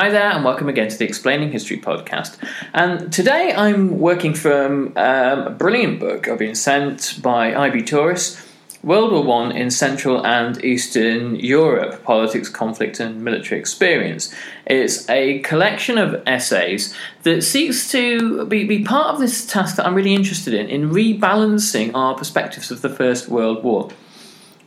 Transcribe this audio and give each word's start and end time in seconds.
Hi 0.00 0.10
there, 0.10 0.30
and 0.30 0.44
welcome 0.44 0.68
again 0.68 0.88
to 0.88 0.96
the 0.96 1.04
Explaining 1.04 1.50
History 1.50 1.76
podcast. 1.76 2.36
And 2.72 3.12
today 3.12 3.52
I'm 3.52 3.98
working 3.98 4.32
from 4.32 4.92
um, 4.94 5.40
a 5.40 5.50
brilliant 5.50 5.98
book 5.98 6.28
I've 6.28 6.38
been 6.38 6.54
sent 6.54 7.18
by 7.20 7.52
IB 7.52 7.82
Tauris 7.82 8.46
World 8.84 9.10
War 9.10 9.24
One 9.24 9.50
in 9.50 9.72
Central 9.72 10.24
and 10.24 10.64
Eastern 10.64 11.34
Europe 11.34 12.04
Politics, 12.04 12.48
Conflict, 12.48 13.00
and 13.00 13.24
Military 13.24 13.58
Experience. 13.58 14.32
It's 14.66 15.10
a 15.10 15.40
collection 15.40 15.98
of 15.98 16.22
essays 16.28 16.94
that 17.24 17.42
seeks 17.42 17.90
to 17.90 18.46
be, 18.46 18.62
be 18.62 18.84
part 18.84 19.14
of 19.14 19.18
this 19.18 19.44
task 19.46 19.74
that 19.78 19.84
I'm 19.84 19.96
really 19.96 20.14
interested 20.14 20.54
in, 20.54 20.68
in 20.68 20.90
rebalancing 20.90 21.90
our 21.94 22.14
perspectives 22.14 22.70
of 22.70 22.82
the 22.82 22.88
First 22.88 23.28
World 23.28 23.64
War. 23.64 23.90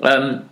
Um, 0.01 0.49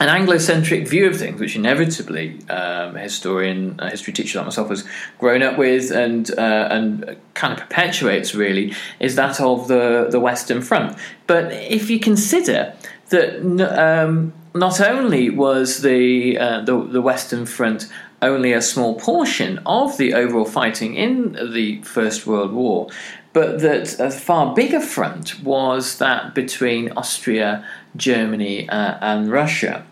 an 0.00 0.08
Anglo-centric 0.08 0.88
view 0.88 1.06
of 1.06 1.18
things, 1.18 1.38
which 1.38 1.54
inevitably 1.54 2.38
um, 2.48 2.96
a 2.96 3.00
historian, 3.00 3.76
a 3.78 3.90
history 3.90 4.14
teacher 4.14 4.38
like 4.38 4.46
myself 4.46 4.70
has 4.70 4.84
grown 5.18 5.42
up 5.42 5.58
with, 5.58 5.90
and 5.90 6.30
uh, 6.38 6.68
and 6.70 7.16
kind 7.34 7.52
of 7.52 7.60
perpetuates 7.60 8.34
really, 8.34 8.74
is 8.98 9.14
that 9.16 9.40
of 9.40 9.68
the 9.68 10.08
the 10.10 10.18
Western 10.18 10.62
Front. 10.62 10.96
But 11.26 11.52
if 11.52 11.90
you 11.90 12.00
consider 12.00 12.74
that 13.10 13.40
um, 13.78 14.32
not 14.54 14.80
only 14.80 15.28
was 15.28 15.82
the, 15.82 16.38
uh, 16.38 16.62
the 16.62 16.82
the 16.82 17.02
Western 17.02 17.44
Front 17.44 17.86
only 18.22 18.52
a 18.52 18.62
small 18.62 18.98
portion 18.98 19.58
of 19.64 19.96
the 19.96 20.14
overall 20.14 20.44
fighting 20.44 20.94
in 20.94 21.32
the 21.52 21.80
First 21.82 22.26
World 22.26 22.52
War, 22.52 22.88
but 23.32 23.60
that 23.60 23.98
a 24.00 24.10
far 24.10 24.54
bigger 24.54 24.80
front 24.80 25.40
was 25.42 25.98
that 25.98 26.34
between 26.34 26.90
Austria, 26.92 27.64
Germany, 27.96 28.68
uh, 28.68 28.98
and 29.00 29.30
Russia. 29.30 29.84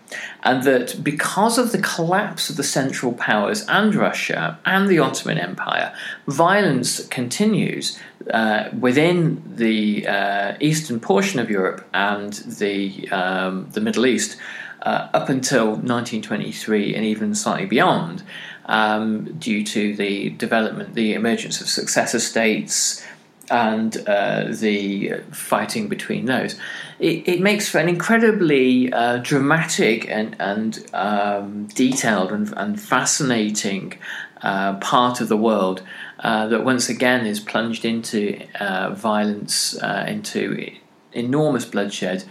And 0.43 0.63
that 0.63 1.03
because 1.03 1.59
of 1.59 1.73
the 1.73 1.79
collapse 1.79 2.51
of 2.51 2.57
the 2.57 2.63
Central 2.63 3.13
Powers 3.13 3.67
and 3.69 3.95
Russia 3.95 4.59
and 4.65 4.89
the 4.89 4.99
Ottoman 4.99 5.39
Empire, 5.39 5.95
violence 6.27 7.07
continues 7.09 7.99
uh, 8.31 8.69
within 8.79 9.43
the 9.47 10.07
uh, 10.07 10.57
eastern 10.61 11.01
portion 11.01 11.41
of 11.41 11.51
Europe 11.51 11.87
and 11.93 12.33
the, 12.35 13.09
um, 13.11 13.69
the 13.73 13.81
Middle 13.81 14.07
East 14.07 14.37
uh, 14.83 15.09
up 15.13 15.29
until 15.29 15.67
1923 15.67 16.95
and 16.95 17.05
even 17.05 17.35
slightly 17.35 17.67
beyond. 17.67 18.23
Um, 18.67 19.39
due 19.39 19.65
to 19.65 19.97
the 19.97 20.29
development, 20.31 20.95
the 20.95 21.15
emergence 21.15 21.63
of 21.63 21.69
successor 21.69 22.21
states, 22.21 23.03
and 23.51 23.97
uh, 24.07 24.47
the 24.51 25.15
fighting 25.31 25.89
between 25.89 26.27
those. 26.27 26.59
It, 26.99 27.29
it 27.29 27.41
makes 27.41 27.69
for 27.69 27.79
an 27.79 27.89
incredibly 27.89 28.93
uh, 28.93 29.19
dramatic 29.19 30.09
and, 30.09 30.35
and 30.41 30.85
um, 30.93 31.67
detailed 31.67 32.33
and, 32.33 32.53
and 32.57 32.81
fascinating 32.81 33.99
uh, 34.43 34.75
part 34.77 35.21
of 35.21 35.29
the 35.29 35.37
world 35.37 35.83
uh, 36.21 36.49
that 36.49 36.65
once 36.65 36.89
again 36.89 37.27
is 37.27 37.41
plunged 37.41 37.85
into 37.85 38.41
uh, 38.61 38.91
violence, 38.95 39.81
uh, 39.83 40.05
into 40.09 40.73
enormous 41.13 41.65
bloodshed. 41.65 42.25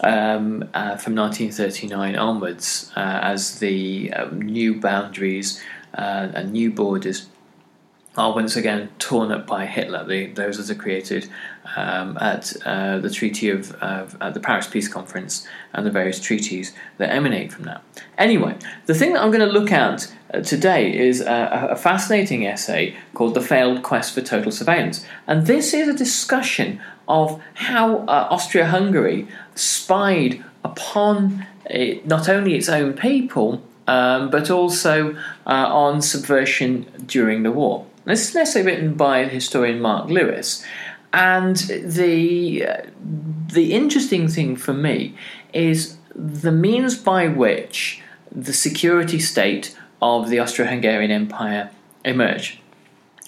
Um, 0.00 0.68
from 0.98 1.14
1939 1.14 2.16
onwards, 2.16 2.90
as 2.96 3.60
the 3.60 4.12
um, 4.12 4.42
new 4.42 4.80
boundaries 4.80 5.62
and 5.92 6.52
new 6.52 6.72
borders 6.72 7.28
are 8.16 8.34
once 8.34 8.56
again 8.56 8.90
torn 8.98 9.30
up 9.30 9.46
by 9.46 9.66
Hitler. 9.66 10.04
The, 10.04 10.26
those 10.26 10.58
that 10.58 10.76
are 10.76 10.78
created 10.78 11.28
um, 11.76 12.16
at 12.20 12.54
uh, 12.64 12.98
the 12.98 13.10
Treaty 13.10 13.50
of 13.50 13.74
at 13.82 14.34
the 14.34 14.40
Paris 14.40 14.66
Peace 14.66 14.88
Conference 14.88 15.46
and 15.72 15.84
the 15.86 15.90
various 15.90 16.20
treaties 16.20 16.72
that 16.98 17.10
emanate 17.10 17.52
from 17.52 17.64
that. 17.64 17.82
Anyway, 18.18 18.56
the 18.86 18.94
thing 18.94 19.12
that 19.12 19.22
I'm 19.22 19.30
going 19.30 19.46
to 19.46 19.58
look 19.58 19.72
at 19.72 20.12
uh, 20.32 20.40
today 20.40 20.96
is 20.96 21.20
a, 21.20 21.68
a, 21.70 21.76
fascinating 21.76 22.46
essay 22.46 22.96
called 23.14 23.34
"The 23.34 23.40
Failed 23.40 23.82
Quest 23.82 24.14
for 24.14 24.20
Total 24.20 24.52
Surveillance," 24.52 25.04
and 25.26 25.46
this 25.46 25.74
is 25.74 25.88
a 25.88 25.94
discussion 25.94 26.80
of 27.08 27.42
how 27.54 27.98
uh, 28.06 28.28
Austria-Hungary 28.30 29.28
spied 29.54 30.42
upon 30.64 31.46
it, 31.66 32.06
not 32.06 32.28
only 32.28 32.54
its 32.54 32.68
own 32.68 32.94
people. 32.94 33.62
Um, 33.86 34.30
but 34.30 34.48
also 34.50 35.14
uh, 35.46 35.50
on 35.50 36.00
subversion 36.00 36.86
during 37.04 37.42
the 37.42 37.52
war. 37.52 37.84
This 38.06 38.28
is 38.28 38.34
an 38.34 38.42
essay 38.42 38.62
written 38.62 38.94
by 38.94 39.24
historian 39.24 39.80
Mark 39.80 40.10
Lewis, 40.10 40.62
and 41.14 41.56
the 41.56 42.66
the 43.46 43.72
interesting 43.72 44.26
thing 44.28 44.56
for 44.56 44.74
me 44.74 45.14
is 45.52 45.96
the 46.14 46.50
means 46.50 46.98
by 46.98 47.28
which 47.28 48.02
the 48.32 48.52
security 48.52 49.20
state 49.20 49.76
of 50.02 50.28
the 50.28 50.40
Austro-Hungarian 50.40 51.12
Empire 51.12 51.70
emerged. 52.04 52.58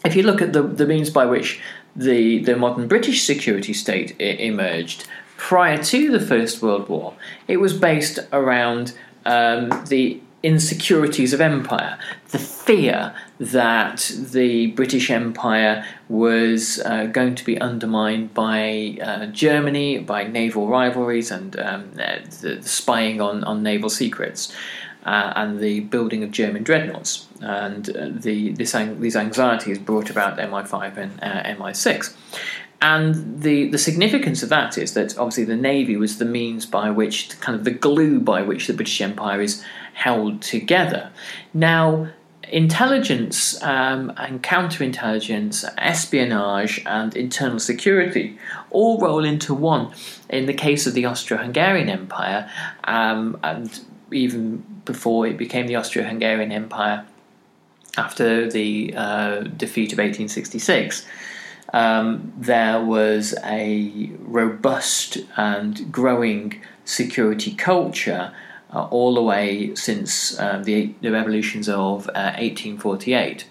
If 0.04 0.16
you 0.16 0.24
look 0.24 0.42
at 0.42 0.52
the, 0.52 0.62
the 0.62 0.86
means 0.86 1.10
by 1.10 1.26
which 1.26 1.60
the, 1.94 2.40
the 2.40 2.56
modern 2.56 2.88
British 2.88 3.24
security 3.24 3.72
state 3.72 4.20
emerged 4.20 5.06
prior 5.36 5.82
to 5.84 6.10
the 6.10 6.20
First 6.20 6.62
World 6.62 6.88
War, 6.88 7.14
it 7.46 7.58
was 7.58 7.72
based 7.72 8.18
around 8.32 8.94
um, 9.24 9.68
the 9.88 10.20
insecurities 10.42 11.32
of 11.32 11.40
empire, 11.40 11.98
the 12.30 12.38
fear 12.38 13.14
that 13.38 14.10
the 14.16 14.68
British 14.68 15.10
Empire 15.10 15.84
was 16.08 16.80
uh, 16.84 17.06
going 17.06 17.34
to 17.34 17.44
be 17.44 17.60
undermined 17.60 18.32
by 18.32 18.98
uh, 19.02 19.26
Germany, 19.26 19.98
by 19.98 20.24
naval 20.24 20.68
rivalries 20.68 21.30
and 21.30 21.58
um, 21.58 21.90
the, 21.94 22.22
the, 22.40 22.62
spying 22.62 23.20
on, 23.20 23.44
on 23.44 23.62
naval 23.62 23.90
secrets. 23.90 24.54
Uh, 25.04 25.32
and 25.36 25.60
the 25.60 25.78
building 25.80 26.24
of 26.24 26.32
German 26.32 26.64
dreadnoughts, 26.64 27.28
and 27.40 27.90
uh, 27.90 28.08
the, 28.10 28.50
this, 28.54 28.72
these 28.98 29.14
anxieties 29.14 29.78
brought 29.78 30.10
about 30.10 30.36
MI5 30.36 30.96
and 30.96 31.22
uh, 31.22 31.44
MI6. 31.44 32.12
And 32.82 33.40
the, 33.40 33.68
the 33.68 33.78
significance 33.78 34.42
of 34.42 34.48
that 34.48 34.76
is 34.76 34.94
that 34.94 35.16
obviously 35.16 35.44
the 35.44 35.56
navy 35.56 35.96
was 35.96 36.18
the 36.18 36.24
means 36.24 36.66
by 36.66 36.90
which, 36.90 37.38
kind 37.40 37.56
of 37.56 37.64
the 37.64 37.70
glue 37.70 38.18
by 38.18 38.42
which 38.42 38.66
the 38.66 38.74
British 38.74 39.00
Empire 39.00 39.40
is 39.40 39.64
held 39.94 40.42
together. 40.42 41.10
Now, 41.54 42.08
intelligence 42.50 43.60
um, 43.62 44.12
and 44.16 44.42
counterintelligence, 44.42 45.64
espionage, 45.78 46.82
and 46.86 47.16
internal 47.16 47.58
security 47.58 48.38
all 48.70 49.00
roll 49.00 49.24
into 49.24 49.54
one. 49.54 49.92
In 50.28 50.46
the 50.46 50.54
case 50.54 50.86
of 50.86 50.94
the 50.94 51.06
Austro 51.06 51.38
Hungarian 51.38 51.88
Empire, 51.88 52.50
um, 52.84 53.38
and 53.42 53.80
even 54.12 54.64
before 54.84 55.26
it 55.26 55.36
became 55.36 55.66
the 55.66 55.76
Austro 55.76 56.02
Hungarian 56.02 56.52
Empire 56.52 57.06
after 57.96 58.50
the 58.50 58.94
uh, 58.96 59.40
defeat 59.40 59.92
of 59.92 59.98
1866. 59.98 61.06
Um, 61.72 62.32
there 62.36 62.84
was 62.84 63.34
a 63.42 64.10
robust 64.20 65.18
and 65.36 65.90
growing 65.90 66.62
security 66.84 67.52
culture 67.54 68.32
uh, 68.76 68.86
all 68.90 69.14
the 69.14 69.22
way 69.22 69.74
since 69.74 70.38
um, 70.38 70.64
the, 70.64 70.92
the, 71.00 71.10
revolutions 71.10 71.66
of 71.68 72.08
uh, 72.08 72.36
1848. 72.36 73.46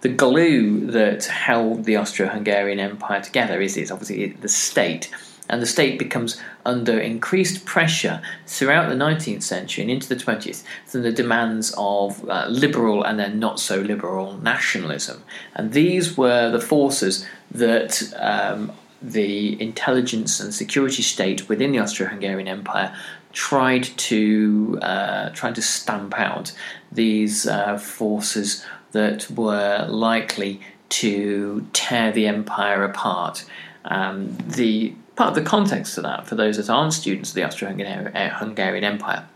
The 0.00 0.08
glue 0.08 0.86
that 0.86 1.26
held 1.26 1.84
the 1.84 1.96
Austro 1.96 2.26
Hungarian 2.26 2.80
Empire 2.80 3.20
together 3.20 3.60
is, 3.60 3.76
is 3.76 3.90
obviously 3.90 4.28
the 4.28 4.48
state 4.48 5.10
and 5.48 5.60
the 5.60 5.66
state 5.66 5.98
becomes 5.98 6.40
under 6.64 6.98
increased 6.98 7.66
pressure 7.66 8.22
throughout 8.46 8.88
the 8.88 8.94
19th 8.94 9.42
century 9.42 9.82
and 9.82 9.90
into 9.90 10.08
the 10.08 10.16
20th 10.16 10.62
from 10.86 11.02
the 11.02 11.12
demands 11.12 11.74
of 11.76 12.26
uh, 12.30 12.46
liberal 12.48 13.04
and 13.04 13.18
then 13.18 13.38
not 13.38 13.60
so 13.60 13.76
liberal 13.76 14.38
nationalism. 14.38 15.22
And 15.54 15.72
these 15.72 16.16
were 16.16 16.50
the 16.50 16.60
forces 16.60 17.26
that 17.50 18.02
um, 18.16 18.72
the 19.02 19.60
intelligence 19.60 20.40
and 20.40 20.54
security 20.54 21.02
state 21.02 21.48
within 21.48 21.72
the 21.72 21.80
Austro-Hungarian 21.80 22.48
Empire 22.48 22.96
tried 23.32 23.84
to 23.84 24.78
uh, 24.82 25.30
tried 25.30 25.54
to 25.54 25.62
stamp 25.62 26.18
out 26.18 26.52
these 26.90 27.46
uh, 27.46 27.78
forces 27.78 28.64
that 28.92 29.30
were 29.30 29.86
likely 29.88 30.60
to 30.88 31.66
tear 31.72 32.12
the 32.12 32.26
empire 32.26 32.84
apart. 32.84 33.44
Um, 33.84 34.36
the 34.46 34.94
part 35.16 35.30
of 35.30 35.34
the 35.34 35.48
context 35.48 35.94
to 35.94 36.02
that, 36.02 36.26
for 36.26 36.34
those 36.34 36.56
that 36.58 36.70
aren't 36.70 36.92
students 36.92 37.30
of 37.30 37.34
the 37.34 37.44
Austro-Hungarian 37.44 38.84
Empire, 38.84 39.26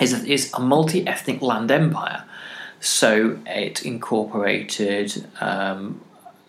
is 0.00 0.12
a, 0.12 0.26
is 0.26 0.52
a 0.54 0.60
multi-ethnic 0.60 1.42
land 1.42 1.70
empire. 1.70 2.24
So 2.80 3.38
it 3.46 3.84
incorporated 3.84 5.26
um, 5.40 6.00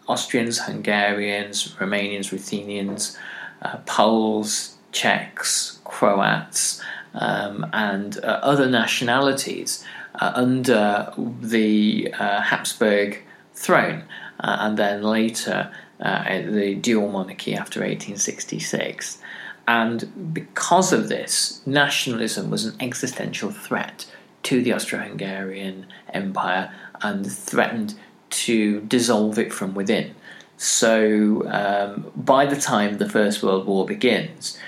Austrians, 0.08 0.60
Hungarians, 0.60 1.76
Romanians, 1.76 2.32
Ruthenians, 2.32 3.18
uh, 3.62 3.78
Poles, 3.86 4.78
Czechs, 4.92 5.80
Croats, 5.84 6.82
um, 7.14 7.66
and 7.74 8.18
uh, 8.24 8.40
other 8.42 8.70
nationalities 8.70 9.84
uh, 10.16 10.32
under 10.36 11.14
the 11.42 12.14
uh, 12.18 12.42
Habsburg 12.42 13.22
throne, 13.54 14.04
uh, 14.40 14.58
and 14.60 14.78
then 14.78 15.04
later 15.04 15.72
uh, 16.00 16.24
the 16.42 16.76
dual 16.76 17.10
monarchy 17.10 17.54
after 17.54 17.80
1866. 17.82 19.20
And 19.68 20.34
because 20.34 20.92
of 20.92 21.08
this, 21.08 21.62
nationalism 21.66 22.50
was 22.50 22.66
an 22.66 22.76
existential 22.80 23.52
threat 23.52 24.06
to 24.44 24.62
the 24.62 24.74
Austro 24.74 25.00
Hungarian 25.00 25.86
Empire 26.14 26.74
and 27.02 27.32
threatened 27.32 27.94
to 28.32 28.82
dissolve 28.82 29.38
it 29.38 29.54
from 29.54 29.76
within. 29.76 30.16
So, 30.58 31.48
um, 31.50 32.12
by 32.16 32.46
the 32.46 32.60
time 32.60 32.98
the 32.98 33.10
First 33.10 33.44
World 33.44 33.66
War 33.66 33.86
begins, 33.86 34.60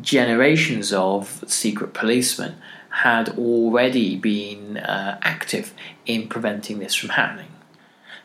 generations 0.00 0.92
of 0.92 1.44
secret 1.46 1.94
policemen 1.94 2.56
had 2.90 3.30
already 3.38 4.16
been 4.16 4.76
uh, 4.76 5.18
active 5.22 5.72
in 6.06 6.28
preventing 6.28 6.78
this 6.78 6.94
from 6.94 7.10
happening. 7.10 7.48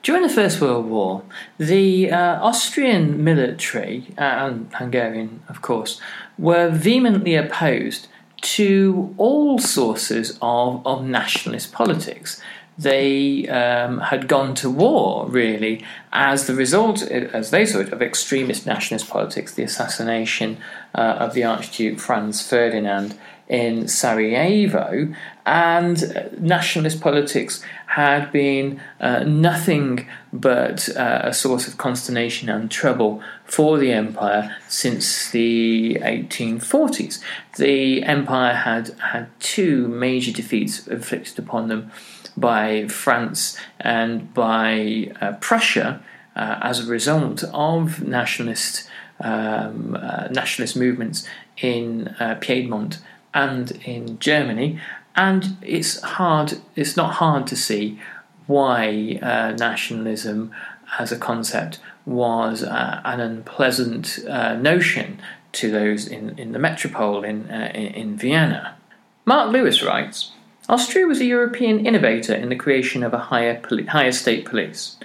During 0.03 0.21
the 0.21 0.29
First 0.29 0.61
World 0.61 0.85
War, 0.85 1.23
the 1.57 2.11
uh, 2.11 2.41
Austrian 2.41 3.23
military, 3.23 4.13
uh, 4.17 4.21
and 4.21 4.73
Hungarian, 4.73 5.41
of 5.49 5.61
course, 5.61 5.99
were 6.37 6.69
vehemently 6.69 7.35
opposed 7.35 8.07
to 8.41 9.13
all 9.17 9.57
sources 9.57 10.37
of, 10.41 10.85
of 10.85 11.03
nationalist 11.03 11.73
politics. 11.73 12.41
They 12.77 13.47
um, 13.47 13.99
had 13.99 14.27
gone 14.27 14.53
to 14.55 14.69
war, 14.69 15.27
really, 15.27 15.83
as 16.13 16.45
the 16.45 16.53
result, 16.53 17.01
as 17.01 17.49
they 17.49 17.65
saw 17.65 17.79
it, 17.79 17.91
of 17.91 18.01
extremist 18.01 18.65
nationalist 18.67 19.09
politics, 19.09 19.53
the 19.55 19.63
assassination 19.63 20.57
uh, 20.93 21.17
of 21.19 21.33
the 21.33 21.43
Archduke 21.43 21.99
Franz 21.99 22.47
Ferdinand 22.47 23.17
in 23.47 23.87
Sarajevo, 23.87 25.13
and 25.45 26.29
nationalist 26.37 26.99
politics 26.99 27.63
had 27.87 28.31
been 28.31 28.81
uh, 28.99 29.23
nothing 29.23 30.05
but 30.33 30.89
uh, 30.95 31.21
a 31.23 31.33
source 31.33 31.67
of 31.67 31.77
consternation 31.77 32.49
and 32.49 32.69
trouble 32.69 33.23
for 33.45 33.77
the 33.77 33.91
empire 33.93 34.55
since 34.67 35.31
the 35.31 35.97
1840s. 36.01 37.21
The 37.55 38.03
empire 38.03 38.53
had 38.53 38.89
had 38.99 39.29
two 39.39 39.87
major 39.87 40.33
defeats 40.33 40.85
inflicted 40.85 41.39
upon 41.39 41.69
them 41.69 41.91
by 42.37 42.87
France 42.87 43.57
and 43.79 44.31
by 44.33 45.11
uh, 45.19 45.33
Prussia 45.41 46.01
uh, 46.35 46.59
as 46.61 46.79
a 46.79 46.89
result 46.89 47.43
of 47.51 48.01
nationalist 48.07 48.87
um, 49.19 49.97
uh, 49.99 50.27
nationalist 50.29 50.77
movements 50.77 51.27
in 51.57 52.09
uh, 52.19 52.37
Piedmont 52.39 52.99
and 53.33 53.71
in 53.83 54.19
Germany. 54.19 54.79
And 55.15 55.57
it's 55.63 55.99
hard, 56.01 56.59
it's 56.75 56.95
not 56.95 57.15
hard 57.15 57.47
to 57.47 57.55
see 57.55 57.99
why 58.45 59.17
uh, 59.23 59.55
nationalism 59.57 60.51
as 60.99 61.11
a 61.11 61.17
concept 61.17 61.79
was 62.05 62.61
an 62.61 63.19
unpleasant 63.19 64.19
notion 64.25 65.19
to 65.53 65.71
those 65.71 66.07
in, 66.07 66.37
in 66.37 66.51
the 66.51 66.59
metropole 66.59 67.23
in, 67.23 67.49
in, 67.49 67.93
in 67.93 68.17
Vienna. 68.17 68.77
Mark 69.25 69.51
Lewis 69.51 69.83
writes 69.83 70.31
Austria 70.69 71.05
was 71.05 71.19
a 71.19 71.25
European 71.25 71.85
innovator 71.85 72.35
in 72.35 72.49
the 72.49 72.55
creation 72.55 73.03
of 73.03 73.13
a 73.13 73.17
higher, 73.17 73.59
poli- 73.59 73.85
higher 73.85 74.11
state 74.11 74.45
police. 74.45 74.97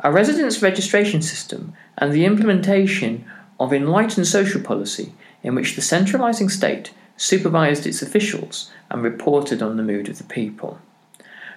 A 0.00 0.12
residence 0.12 0.62
registration 0.62 1.22
system 1.22 1.72
and 1.98 2.12
the 2.12 2.24
implementation 2.24 3.24
of 3.58 3.72
enlightened 3.72 4.26
social 4.26 4.60
policy 4.60 5.12
in 5.42 5.54
which 5.54 5.74
the 5.76 5.82
centralizing 5.82 6.48
state 6.48 6.92
supervised 7.16 7.86
its 7.86 8.02
officials, 8.02 8.70
and 8.90 9.02
reported 9.02 9.62
on 9.62 9.76
the 9.76 9.82
mood 9.82 10.08
of 10.08 10.18
the 10.18 10.24
people. 10.24 10.78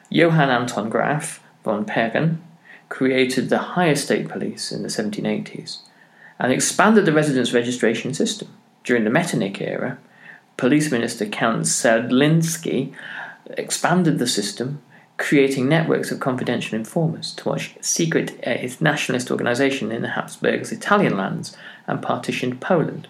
Johann 0.09 0.49
Anton 0.49 0.89
Graf 0.89 1.41
von 1.63 1.85
Pergen 1.85 2.37
created 2.89 3.49
the 3.49 3.57
higher 3.57 3.95
state 3.95 4.29
police 4.29 4.71
in 4.71 4.83
the 4.83 4.87
1780s 4.87 5.79
and 6.39 6.51
expanded 6.51 7.05
the 7.05 7.11
residence 7.11 7.53
registration 7.53 8.13
system. 8.13 8.47
During 8.83 9.03
the 9.03 9.09
Metternich 9.09 9.59
era, 9.59 9.97
Police 10.55 10.91
Minister 10.91 11.25
Count 11.25 11.63
Sedlnitzky 11.63 12.93
expanded 13.57 14.19
the 14.19 14.27
system, 14.27 14.81
creating 15.17 15.67
networks 15.67 16.11
of 16.11 16.19
confidential 16.19 16.77
informers 16.77 17.33
to 17.33 17.49
watch 17.49 17.75
secret 17.81 18.39
uh, 18.45 18.67
nationalist 18.79 19.31
organization 19.31 19.91
in 19.91 20.01
the 20.01 20.09
Habsburgs' 20.09 20.71
Italian 20.71 21.17
lands 21.17 21.55
and 21.87 22.01
partitioned 22.01 22.61
Poland 22.61 23.07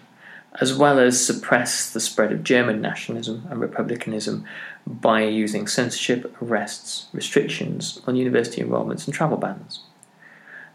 as 0.60 0.74
well 0.74 0.98
as 0.98 1.24
suppress 1.24 1.90
the 1.90 2.00
spread 2.00 2.32
of 2.32 2.42
German 2.42 2.80
nationalism 2.80 3.46
and 3.50 3.60
republicanism 3.60 4.44
by 4.86 5.22
using 5.22 5.66
censorship, 5.66 6.34
arrests, 6.42 7.06
restrictions 7.12 8.00
on 8.06 8.16
university 8.16 8.60
enrolments, 8.60 9.06
and 9.06 9.14
travel 9.14 9.36
bans. 9.36 9.80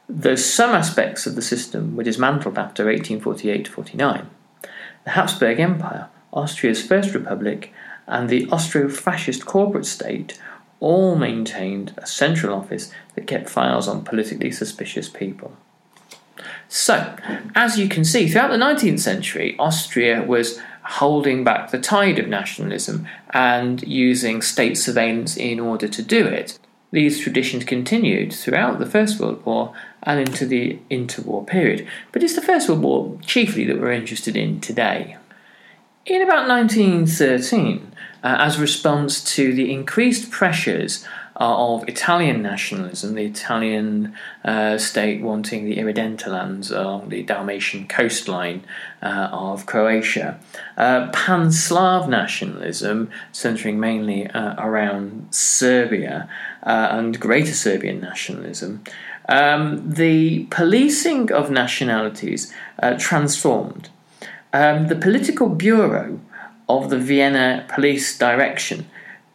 Though 0.07 0.35
some 0.35 0.71
aspects 0.71 1.25
of 1.25 1.35
the 1.35 1.41
system 1.41 1.95
were 1.95 2.03
dismantled 2.03 2.57
after 2.57 2.85
1848 2.85 3.67
49, 3.67 4.29
the 5.03 5.09
Habsburg 5.11 5.59
Empire, 5.59 6.07
Austria's 6.31 6.85
first 6.85 7.13
republic, 7.13 7.73
and 8.07 8.29
the 8.29 8.47
Austro 8.49 8.89
fascist 8.89 9.45
corporate 9.45 9.85
state 9.85 10.39
all 10.79 11.15
maintained 11.15 11.93
a 11.97 12.05
central 12.05 12.53
office 12.53 12.91
that 13.15 13.27
kept 13.27 13.49
files 13.49 13.87
on 13.87 14.03
politically 14.03 14.51
suspicious 14.51 15.07
people. 15.07 15.55
So, 16.67 17.15
as 17.55 17.77
you 17.77 17.87
can 17.87 18.03
see, 18.03 18.27
throughout 18.27 18.51
the 18.51 18.57
19th 18.57 18.99
century, 18.99 19.55
Austria 19.59 20.23
was 20.23 20.59
holding 20.83 21.43
back 21.43 21.71
the 21.71 21.79
tide 21.79 22.19
of 22.19 22.27
nationalism 22.27 23.07
and 23.29 23.81
using 23.83 24.41
state 24.41 24.77
surveillance 24.77 25.37
in 25.37 25.59
order 25.59 25.87
to 25.87 26.01
do 26.01 26.25
it. 26.25 26.59
These 26.91 27.19
traditions 27.19 27.63
continued 27.63 28.33
throughout 28.33 28.79
the 28.79 28.85
First 28.85 29.19
World 29.19 29.43
War 29.45 29.73
and 30.03 30.19
into 30.19 30.45
the 30.45 30.79
interwar 30.91 31.47
period, 31.47 31.87
but 32.11 32.21
it's 32.21 32.35
the 32.35 32.41
First 32.41 32.67
World 32.67 32.81
War 32.81 33.17
chiefly 33.25 33.65
that 33.65 33.79
we're 33.79 33.91
interested 33.91 34.35
in 34.35 34.59
today. 34.59 35.17
In 36.05 36.21
about 36.21 36.47
1913, 36.49 37.92
uh, 38.23 38.37
as 38.39 38.57
a 38.57 38.61
response 38.61 39.23
to 39.35 39.53
the 39.53 39.71
increased 39.71 40.31
pressures 40.31 41.05
of 41.35 41.87
Italian 41.89 42.41
nationalism, 42.41 43.15
the 43.15 43.25
Italian 43.25 44.15
uh, 44.45 44.77
state 44.77 45.21
wanting 45.21 45.65
the 45.65 45.77
Irredenta 45.77 46.27
lands 46.27 46.69
along 46.71 47.09
the 47.09 47.23
Dalmatian 47.23 47.87
coastline 47.87 48.63
uh, 49.01 49.29
of 49.31 49.65
Croatia, 49.65 50.39
uh, 50.77 51.09
Pan 51.11 51.51
Slav 51.51 52.07
nationalism, 52.07 53.09
centering 53.31 53.79
mainly 53.79 54.27
uh, 54.27 54.53
around 54.63 55.27
Serbia, 55.31 56.29
uh, 56.61 56.89
and 56.91 57.19
Greater 57.19 57.53
Serbian 57.53 57.99
nationalism. 57.99 58.83
Um, 59.27 59.93
the 59.93 60.45
policing 60.45 61.31
of 61.31 61.49
nationalities 61.49 62.53
uh, 62.81 62.95
transformed. 62.99 63.89
Um, 64.51 64.87
the 64.87 64.95
political 64.95 65.49
bureau 65.49 66.19
of 66.77 66.89
the 66.89 66.97
Vienna 66.97 67.65
Police 67.69 68.17
Direction 68.17 68.89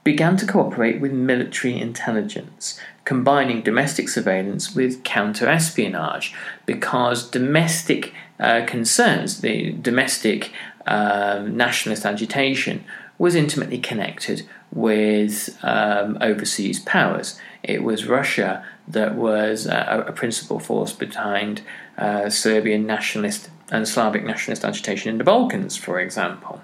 began 0.04 0.36
to 0.38 0.46
cooperate 0.46 1.00
with 1.00 1.12
military 1.12 1.78
intelligence, 1.78 2.80
combining 3.04 3.62
domestic 3.62 4.08
surveillance 4.08 4.74
with 4.74 5.04
counter 5.04 5.48
espionage 5.48 6.34
because 6.66 7.28
domestic 7.30 8.14
uh, 8.40 8.64
concerns, 8.66 9.40
the 9.40 9.72
domestic 9.72 10.50
um, 10.86 11.56
nationalist 11.56 12.06
agitation, 12.06 12.84
was 13.18 13.34
intimately 13.34 13.78
connected 13.78 14.46
with 14.72 15.58
um, 15.62 16.16
overseas 16.20 16.80
powers. 16.80 17.38
It 17.62 17.82
was 17.82 18.06
Russia 18.06 18.64
that 18.86 19.14
was 19.14 19.66
uh, 19.66 20.04
a 20.06 20.12
principal 20.12 20.60
force 20.60 20.92
behind 20.92 21.62
uh, 21.98 22.30
Serbian 22.30 22.86
nationalist 22.86 23.50
and 23.70 23.86
Slavic 23.86 24.24
nationalist 24.24 24.64
agitation 24.64 25.10
in 25.10 25.18
the 25.18 25.24
Balkans, 25.24 25.76
for 25.76 26.00
example. 26.00 26.62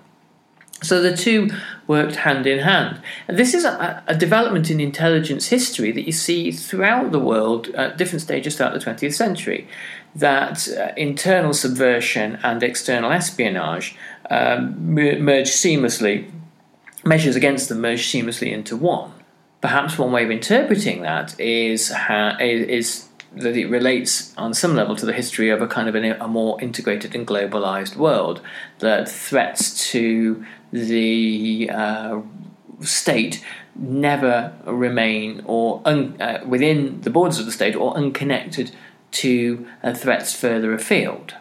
So 0.82 1.00
the 1.00 1.16
two 1.16 1.50
worked 1.86 2.16
hand 2.16 2.46
in 2.46 2.58
hand. 2.58 3.00
And 3.28 3.38
this 3.38 3.54
is 3.54 3.64
a, 3.64 4.02
a, 4.06 4.14
development 4.14 4.70
in 4.70 4.80
intelligence 4.80 5.48
history 5.48 5.92
that 5.92 6.02
you 6.02 6.12
see 6.12 6.50
throughout 6.50 7.12
the 7.12 7.18
world 7.18 7.68
at 7.68 7.96
different 7.96 8.22
stages 8.22 8.56
throughout 8.56 8.74
the 8.74 8.80
20th 8.80 9.14
century. 9.14 9.68
That 10.14 10.68
uh, 10.68 10.92
internal 10.96 11.54
subversion 11.54 12.38
and 12.42 12.62
external 12.62 13.12
espionage 13.12 13.96
um, 14.30 14.94
merge 14.94 15.50
seamlessly, 15.50 16.30
measures 17.04 17.36
against 17.36 17.68
them 17.68 17.80
merge 17.80 18.06
seamlessly 18.06 18.52
into 18.52 18.76
one. 18.76 19.12
Perhaps 19.60 19.98
one 19.98 20.12
way 20.12 20.24
of 20.24 20.30
interpreting 20.30 21.02
that 21.02 21.38
is, 21.40 21.90
ha- 21.90 22.36
is 22.40 23.08
that 23.36 23.56
it 23.56 23.66
relates 23.66 24.36
on 24.36 24.54
some 24.54 24.74
level 24.74 24.96
to 24.96 25.06
the 25.06 25.12
history 25.12 25.50
of 25.50 25.60
a 25.60 25.66
kind 25.66 25.88
of 25.88 25.94
a, 25.94 26.10
a 26.22 26.28
more 26.28 26.60
integrated 26.60 27.14
and 27.14 27.26
globalized 27.26 27.96
world. 27.96 28.40
That 28.78 29.08
threats 29.08 29.90
to 29.90 30.44
the 30.72 31.70
uh, 31.72 32.20
state 32.80 33.44
never 33.76 34.52
remain 34.66 35.42
or 35.46 35.80
un, 35.84 36.20
uh, 36.20 36.40
within 36.46 37.00
the 37.00 37.10
borders 37.10 37.38
of 37.38 37.46
the 37.46 37.52
state 37.52 37.74
or 37.74 37.96
unconnected 37.96 38.70
to 39.10 39.66
uh, 39.82 39.94
threats 39.94 40.34
further 40.34 40.72
afield. 40.72 41.34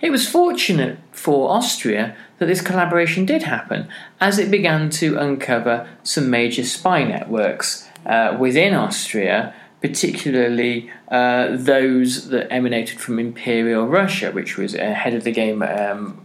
It 0.00 0.10
was 0.10 0.28
fortunate 0.28 0.98
for 1.12 1.50
Austria 1.50 2.16
that 2.38 2.46
this 2.46 2.60
collaboration 2.60 3.24
did 3.24 3.44
happen, 3.44 3.88
as 4.20 4.38
it 4.38 4.50
began 4.50 4.90
to 4.90 5.16
uncover 5.18 5.88
some 6.02 6.28
major 6.28 6.64
spy 6.64 7.04
networks 7.04 7.88
uh, 8.04 8.36
within 8.38 8.74
Austria, 8.74 9.54
particularly 9.84 10.90
uh, 11.08 11.48
those 11.50 12.30
that 12.30 12.50
emanated 12.50 12.98
from 12.98 13.18
Imperial 13.18 13.86
Russia, 13.86 14.32
which 14.32 14.56
was 14.56 14.74
ahead 14.74 15.12
of 15.12 15.24
the 15.24 15.30
game 15.30 15.60
um, 15.60 16.24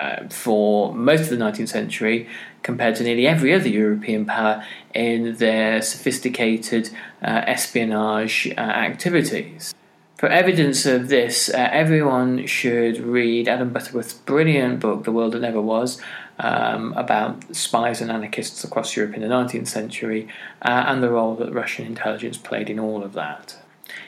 uh, 0.00 0.26
for 0.28 0.92
most 0.92 1.30
of 1.30 1.30
the 1.30 1.36
19th 1.36 1.68
century 1.68 2.28
compared 2.64 2.96
to 2.96 3.04
nearly 3.04 3.24
every 3.24 3.54
other 3.54 3.68
European 3.68 4.24
power 4.24 4.64
in 4.92 5.36
their 5.36 5.80
sophisticated 5.82 6.90
uh, 7.22 7.42
espionage 7.46 8.52
uh, 8.58 8.60
activities. 8.60 9.72
For 10.16 10.30
evidence 10.30 10.86
of 10.86 11.08
this, 11.08 11.50
uh, 11.50 11.68
everyone 11.70 12.46
should 12.46 12.98
read 13.00 13.48
Adam 13.48 13.70
Butterworth's 13.70 14.14
brilliant 14.14 14.80
book, 14.80 15.04
The 15.04 15.12
World 15.12 15.34
That 15.34 15.42
Never 15.42 15.60
Was, 15.60 16.00
um, 16.38 16.94
about 16.94 17.54
spies 17.54 18.00
and 18.00 18.10
anarchists 18.10 18.64
across 18.64 18.96
Europe 18.96 19.14
in 19.14 19.20
the 19.20 19.28
19th 19.28 19.68
century 19.68 20.26
uh, 20.62 20.84
and 20.86 21.02
the 21.02 21.10
role 21.10 21.34
that 21.36 21.52
Russian 21.52 21.84
intelligence 21.84 22.38
played 22.38 22.70
in 22.70 22.80
all 22.80 23.04
of 23.04 23.12
that. 23.12 23.58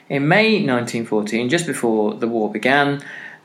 In 0.08 0.26
May 0.26 0.52
1914, 0.64 1.50
just 1.50 1.66
before 1.66 2.14
the 2.14 2.28
war 2.28 2.50
began, 2.50 3.02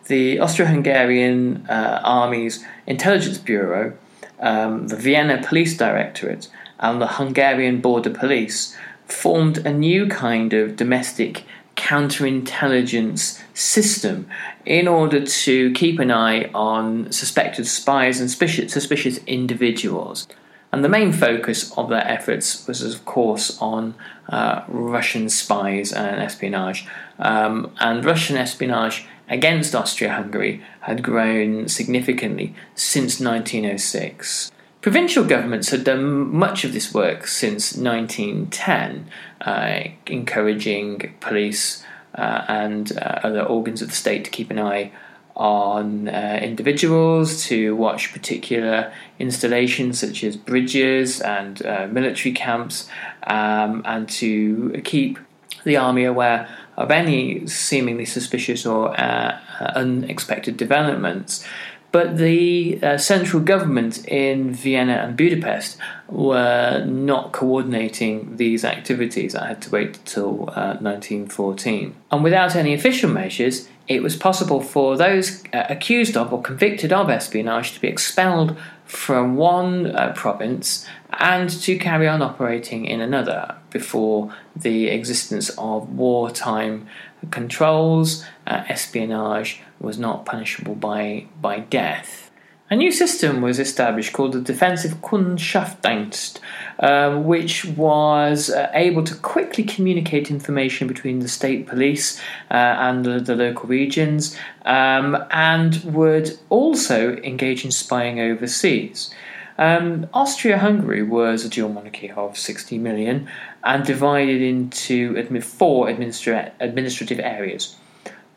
the 0.08 0.40
Austro 0.40 0.66
Hungarian 0.66 1.66
uh, 1.68 2.00
Army's 2.02 2.66
Intelligence 2.88 3.40
Bureau, 3.40 3.98
um, 4.40 4.88
the 4.88 4.96
Vienna 4.96 5.42
Police 5.46 5.76
Directorate, 5.76 6.48
and 6.80 7.02
the 7.02 7.08
Hungarian 7.08 7.82
Border 7.82 8.10
Police 8.10 8.78
formed 9.06 9.58
a 9.60 9.74
new 9.74 10.08
kind 10.08 10.54
of 10.54 10.78
domestic 10.78 11.44
counterintelligence 11.84 13.42
system 13.54 14.26
in 14.66 14.88
order 14.88 15.26
to 15.26 15.74
keep 15.74 16.00
an 16.00 16.12
eye 16.12 16.50
on 16.54 17.12
suspected 17.12 17.68
spies 17.68 18.22
and 18.22 18.32
suspicious, 18.32 19.18
individuals. 19.28 20.26
And 20.72 20.82
the 20.82 20.90
main 20.90 21.12
focus 21.12 21.78
of 21.78 21.90
their 21.90 22.08
efforts 22.08 22.66
was, 22.68 22.82
of 22.82 23.04
course, 23.04 23.60
on 23.62 23.96
uh, 24.30 24.64
Russian 24.70 25.28
spies 25.28 25.92
and 25.92 26.22
espionage. 26.22 26.88
Um, 27.20 27.72
and 27.80 28.06
Russian 28.06 28.38
espionage 28.38 29.06
against 29.28 29.76
Austria 29.76 30.14
Hungary 30.14 30.64
had 30.82 31.04
grown 31.04 31.68
significantly 31.68 32.56
since 32.76 33.20
1906. 33.20 34.53
Provincial 34.84 35.24
governments 35.24 35.70
had 35.70 35.86
done 35.86 36.36
much 36.36 36.66
of 36.66 36.74
this 36.74 36.94
work 36.94 37.26
since 37.26 37.78
1910, 37.78 39.08
uh, 39.40 39.84
encouraging 40.08 41.14
police 41.22 41.86
uh, 42.16 42.44
and 42.50 42.92
uh, 42.98 43.22
other 43.24 43.44
organs 43.44 43.82
of 43.82 43.88
the 43.88 43.96
state 43.96 44.26
to 44.26 44.30
keep 44.30 44.52
an 44.52 44.60
eye 44.60 44.92
on 45.38 46.10
uh, 46.10 46.38
individuals, 46.44 47.46
to 47.46 47.74
watch 47.78 48.12
particular 48.12 48.92
installations 49.20 50.00
such 50.02 50.22
as 50.22 50.36
bridges 50.36 51.22
and 51.22 51.66
uh, 51.66 51.88
military 51.90 52.34
camps, 52.34 52.90
um, 53.28 53.82
and 53.86 54.10
to 54.10 54.82
keep 54.84 55.18
the 55.64 55.78
army 55.78 56.04
aware 56.04 56.50
of 56.76 56.92
any 56.92 57.48
seemingly 57.48 58.04
suspicious 58.04 58.66
or 58.66 59.00
uh, 59.00 59.40
unexpected 59.76 60.58
developments. 60.58 61.46
But 61.94 62.18
the 62.18 62.80
uh, 62.82 62.98
central 62.98 63.44
government 63.44 64.08
in 64.08 64.52
Vienna 64.52 64.94
and 64.94 65.16
Budapest 65.16 65.78
were 66.08 66.84
not 66.88 67.34
coordinating 67.34 68.38
these 68.38 68.66
activities. 68.66 69.36
I 69.36 69.50
had 69.50 69.62
to 69.62 69.70
wait 69.70 69.98
until 69.98 70.50
uh, 70.50 70.78
1914. 70.82 71.96
And 72.12 72.24
without 72.24 72.56
any 72.56 72.74
official 72.74 73.12
measures, 73.12 73.70
it 73.88 74.02
was 74.02 74.16
possible 74.16 74.60
for 74.60 74.98
those 74.98 75.44
uh, 75.54 75.68
accused 75.70 76.18
of 76.18 76.34
or 76.34 76.42
convicted 76.42 76.92
of 76.92 77.12
espionage 77.12 77.74
to 77.74 77.80
be 77.80 77.90
expelled 77.90 78.58
from 78.86 79.36
one 79.36 79.96
uh, 79.96 80.14
province 80.16 80.88
and 81.20 81.48
to 81.48 81.78
carry 81.78 82.08
on 82.08 82.24
operating 82.24 82.86
in 82.86 83.02
another 83.02 83.56
before 83.70 84.34
the 84.56 84.88
existence 84.88 85.50
of 85.60 85.90
wartime 85.90 86.88
controls, 87.30 88.26
uh, 88.48 88.64
espionage 88.68 89.62
was 89.84 90.00
not 90.00 90.26
punishable 90.26 90.76
by, 90.76 91.28
by 91.40 91.60
death. 91.60 92.32
A 92.74 92.76
new 92.76 92.92
system 92.92 93.42
was 93.42 93.60
established 93.60 94.14
called 94.14 94.32
the 94.32 94.42
Defensive 94.42 94.94
Kundschaftsdienst, 95.02 96.40
uh, 96.80 97.20
which 97.20 97.66
was 97.66 98.50
uh, 98.50 98.72
able 98.74 99.04
to 99.04 99.14
quickly 99.16 99.64
communicate 99.64 100.32
information 100.32 100.88
between 100.88 101.20
the 101.20 101.28
state 101.28 101.68
police 101.68 102.20
uh, 102.50 102.54
and 102.56 103.06
the, 103.06 103.20
the, 103.20 103.36
local 103.36 103.68
regions, 103.68 104.36
um, 104.66 105.24
and 105.30 105.84
would 105.84 106.40
also 106.50 107.18
engage 107.18 107.64
in 107.64 107.70
spying 107.70 108.20
overseas. 108.20 109.14
Um, 109.60 110.08
Austria 110.12 110.58
Hungary 110.58 111.04
was 111.04 111.46
a 111.46 111.50
dual 111.50 111.70
monarchy 111.70 112.10
of 112.10 112.40
60 112.40 112.80
million 112.80 113.30
and 113.64 113.86
divided 113.86 114.42
into 114.42 115.14
four 115.42 115.88
administra- 115.90 116.52
administrative 116.60 117.20
areas 117.20 117.76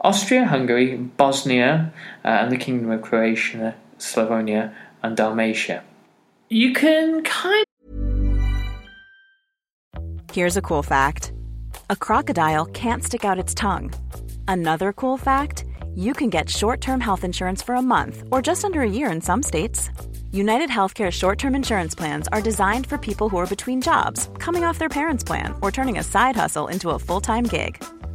Austria 0.00 0.45
Hungary, 0.45 0.97
Bosnia, 0.97 1.93
uh, 2.25 2.29
and 2.29 2.53
the 2.53 2.57
Kingdom 2.57 2.91
of 2.91 3.03
Croatia, 3.03 3.75
Slavonia, 3.99 4.75
and 5.03 5.17
Dalmatia. 5.17 5.83
You 6.49 6.73
can 6.73 7.23
kind 7.23 7.65
Here's 10.33 10.57
a 10.57 10.62
cool 10.62 10.83
fact 10.83 11.33
a 11.88 11.97
crocodile 11.97 12.67
can't 12.67 13.03
stick 13.03 13.25
out 13.25 13.38
its 13.38 13.55
tongue. 13.55 13.93
Another 14.47 14.93
cool 14.93 15.17
fact 15.17 15.65
you 15.95 16.12
can 16.12 16.29
get 16.29 16.50
short 16.50 16.81
term 16.81 17.00
health 17.00 17.25
insurance 17.25 17.62
for 17.62 17.75
a 17.75 17.83
month 17.83 18.23
or 18.31 18.43
just 18.43 18.65
under 18.65 18.83
a 18.83 18.91
year 18.91 19.11
in 19.11 19.21
some 19.21 19.43
states. 19.43 19.91
United 20.33 20.69
Healthcare 20.69 21.11
short 21.11 21.38
term 21.38 21.55
insurance 21.55 21.95
plans 21.95 22.29
are 22.29 22.43
designed 22.43 22.87
for 22.87 22.99
people 22.99 23.31
who 23.31 23.38
are 23.38 23.47
between 23.47 23.81
jobs, 23.81 24.29
coming 24.38 24.62
off 24.62 24.79
their 24.79 24.91
parents' 24.91 25.25
plan, 25.25 25.55
or 25.62 25.73
turning 25.73 25.99
a 25.99 26.03
side 26.03 26.37
hustle 26.37 26.69
into 26.69 26.91
a 26.91 26.99
full 26.99 27.21
time 27.21 27.45
gig. 27.45 27.83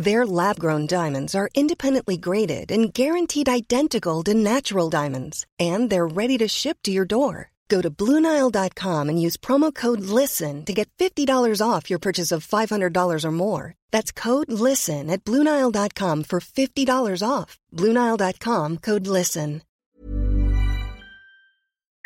Their 0.00 0.24
lab-grown 0.24 0.86
diamonds 0.86 1.34
are 1.34 1.50
independently 1.54 2.16
graded 2.16 2.72
and 2.72 2.92
guaranteed 2.94 3.50
identical 3.50 4.22
to 4.24 4.32
natural 4.32 4.88
diamonds, 4.88 5.44
and 5.58 5.90
they're 5.90 6.06
ready 6.06 6.38
to 6.38 6.48
ship 6.48 6.78
to 6.84 6.90
your 6.90 7.04
door. 7.04 7.50
Go 7.68 7.82
to 7.82 7.90
BlueNile.com 7.90 9.08
and 9.10 9.20
use 9.20 9.36
promo 9.36 9.74
code 9.74 10.00
LISTEN 10.00 10.64
to 10.64 10.72
get 10.72 10.88
$50 10.98 11.60
off 11.60 11.90
your 11.90 11.98
purchase 11.98 12.32
of 12.32 12.46
$500 12.46 13.24
or 13.24 13.30
more. 13.30 13.74
That's 13.90 14.10
code 14.10 14.50
LISTEN 14.50 15.10
at 15.10 15.22
BlueNile.com 15.24 16.24
for 16.24 16.40
$50 16.40 17.22
off. 17.22 17.58
BlueNile.com 17.76 18.78
code 18.78 19.06
LISTEN. 19.06 19.62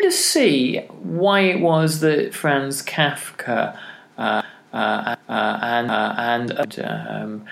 To 0.01 0.11
see 0.11 0.81
why 0.89 1.43
it 1.43 1.61
was 1.61 2.01
that 2.01 2.35
Franz 2.35 2.83
Kafka 2.83 3.79
uh, 4.19 4.43
uh, 4.75 5.15
uh, 5.29 5.59
and, 5.63 5.91
uh, 5.91 6.15
and 6.19 6.81
um, 6.81 7.45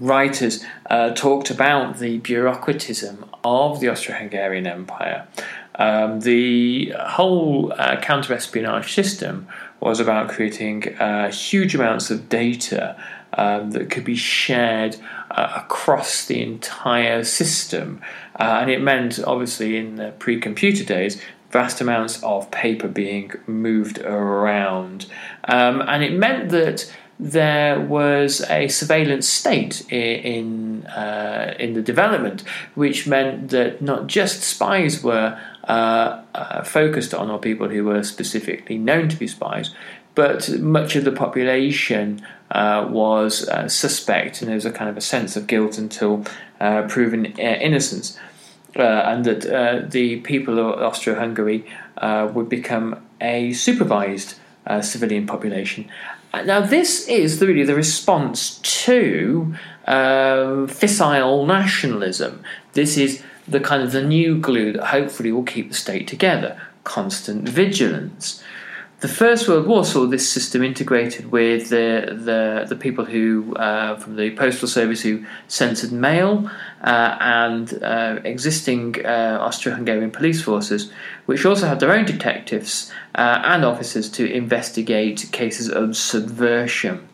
writers 0.00 0.64
uh, 0.90 1.10
talked 1.10 1.50
about 1.50 1.98
the 1.98 2.20
bureaucratism 2.20 3.28
of 3.44 3.80
the 3.80 3.88
Austro 3.88 4.14
Hungarian 4.14 4.66
Empire. 4.66 5.26
Um, 5.74 6.20
the 6.20 6.92
whole 6.98 7.72
uh, 7.72 8.00
counter 8.00 8.34
espionage 8.34 8.92
system 8.92 9.46
was 9.80 10.00
about 10.00 10.28
creating 10.28 10.96
uh, 10.98 11.30
huge 11.30 11.74
amounts 11.74 12.10
of 12.10 12.28
data 12.28 12.96
um, 13.34 13.70
that 13.70 13.90
could 13.90 14.04
be 14.04 14.16
shared 14.16 14.96
uh, 15.30 15.52
across 15.56 16.24
the 16.24 16.42
entire 16.42 17.22
system. 17.22 18.00
Uh, 18.38 18.58
and 18.60 18.70
it 18.70 18.80
meant, 18.80 19.20
obviously, 19.24 19.76
in 19.76 19.96
the 19.96 20.12
pre 20.18 20.40
computer 20.40 20.82
days, 20.82 21.22
vast 21.50 21.80
amounts 21.80 22.22
of 22.22 22.50
paper 22.50 22.88
being 22.88 23.32
moved 23.46 23.98
around. 24.00 25.06
Um, 25.44 25.80
and 25.82 26.02
it 26.02 26.12
meant 26.12 26.50
that 26.50 26.92
there 27.20 27.80
was 27.80 28.42
a 28.48 28.68
surveillance 28.68 29.28
state 29.28 29.90
in 29.90 30.86
uh, 30.86 31.54
in 31.58 31.74
the 31.74 31.82
development, 31.82 32.42
which 32.74 33.06
meant 33.06 33.50
that 33.50 33.82
not 33.82 34.06
just 34.06 34.42
spies 34.42 35.02
were 35.02 35.38
uh, 35.64 36.22
uh, 36.34 36.62
focused 36.62 37.12
on, 37.12 37.30
or 37.30 37.38
people 37.38 37.68
who 37.68 37.84
were 37.84 38.02
specifically 38.04 38.78
known 38.78 39.08
to 39.08 39.16
be 39.16 39.26
spies, 39.26 39.74
but 40.14 40.48
much 40.60 40.96
of 40.96 41.04
the 41.04 41.12
population 41.12 42.20
uh, 42.52 42.86
was 42.88 43.48
uh, 43.48 43.68
suspect, 43.68 44.40
and 44.40 44.48
there 44.48 44.54
was 44.54 44.64
a 44.64 44.72
kind 44.72 44.88
of 44.88 44.96
a 44.96 45.00
sense 45.00 45.36
of 45.36 45.46
guilt 45.46 45.76
until 45.76 46.24
uh, 46.60 46.82
proven 46.82 47.26
innocence, 47.36 48.16
and 48.74 49.24
that 49.24 49.90
the 49.90 50.20
people 50.20 50.58
of 50.58 50.80
Austro-Hungary 50.80 51.66
would 52.32 52.48
become 52.48 53.04
a 53.20 53.52
supervised 53.52 54.36
civilian 54.80 55.26
population. 55.26 55.90
Now, 56.34 56.60
this 56.60 57.08
is 57.08 57.40
really 57.40 57.64
the 57.64 57.74
response 57.74 58.58
to 58.84 59.54
uh, 59.86 60.66
fissile 60.66 61.46
nationalism. 61.46 62.42
This 62.74 62.96
is 62.96 63.22
the 63.46 63.60
kind 63.60 63.82
of 63.82 63.92
the 63.92 64.02
new 64.02 64.38
glue 64.38 64.72
that 64.72 64.86
hopefully 64.88 65.32
will 65.32 65.42
keep 65.42 65.70
the 65.70 65.74
state 65.74 66.06
together. 66.06 66.60
Constant 66.84 67.48
vigilance. 67.48 68.42
The 69.00 69.06
First 69.06 69.46
World 69.46 69.68
War 69.68 69.84
saw 69.84 70.06
this 70.06 70.28
system 70.28 70.64
integrated 70.64 71.30
with 71.30 71.68
the 71.68 72.18
the, 72.20 72.66
the 72.68 72.74
people 72.74 73.04
who 73.04 73.54
uh, 73.54 73.96
from 73.96 74.16
the 74.16 74.34
postal 74.34 74.66
service 74.66 75.02
who 75.02 75.24
censored 75.46 75.92
mail 75.92 76.50
uh, 76.82 77.16
and 77.20 77.80
uh, 77.80 78.18
existing 78.24 78.96
uh, 79.06 79.38
Austro-Hungarian 79.40 80.10
police 80.10 80.42
forces, 80.42 80.90
which 81.26 81.46
also 81.46 81.68
had 81.68 81.78
their 81.78 81.92
own 81.92 82.06
detectives 82.06 82.90
uh, 83.14 83.40
and 83.44 83.64
officers 83.64 84.10
to 84.10 84.28
investigate 84.28 85.28
cases 85.30 85.70
of 85.70 85.96
subversion. 85.96 87.08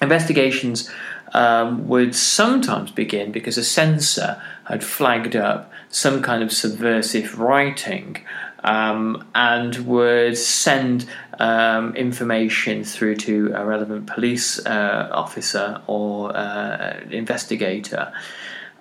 Investigations 0.00 0.88
um, 1.32 1.88
would 1.88 2.14
sometimes 2.14 2.92
begin 2.92 3.32
because 3.32 3.58
a 3.58 3.64
censor 3.64 4.40
had 4.64 4.84
flagged 4.84 5.34
up 5.34 5.72
some 5.88 6.22
kind 6.22 6.42
of 6.44 6.52
subversive 6.52 7.38
writing 7.40 8.24
um, 8.64 9.26
and 9.34 9.76
would 9.86 10.36
send 10.36 11.06
um, 11.38 11.94
information 11.96 12.84
through 12.84 13.16
to 13.16 13.52
a 13.54 13.64
relevant 13.64 14.06
police 14.06 14.64
uh, 14.66 15.08
officer 15.12 15.80
or 15.86 16.36
uh, 16.36 17.00
investigator. 17.10 18.12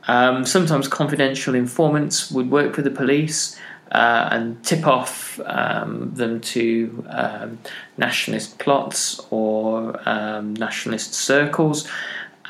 Um, 0.07 0.45
sometimes 0.45 0.87
confidential 0.87 1.55
informants 1.55 2.31
would 2.31 2.49
work 2.49 2.73
for 2.75 2.81
the 2.81 2.91
police 2.91 3.59
uh, 3.91 4.29
and 4.31 4.63
tip 4.63 4.85
off 4.85 5.39
um, 5.45 6.11
them 6.13 6.39
to 6.41 7.05
um, 7.09 7.59
nationalist 7.97 8.59
plots 8.59 9.19
or 9.29 9.99
um, 10.07 10.53
nationalist 10.55 11.13
circles. 11.13 11.87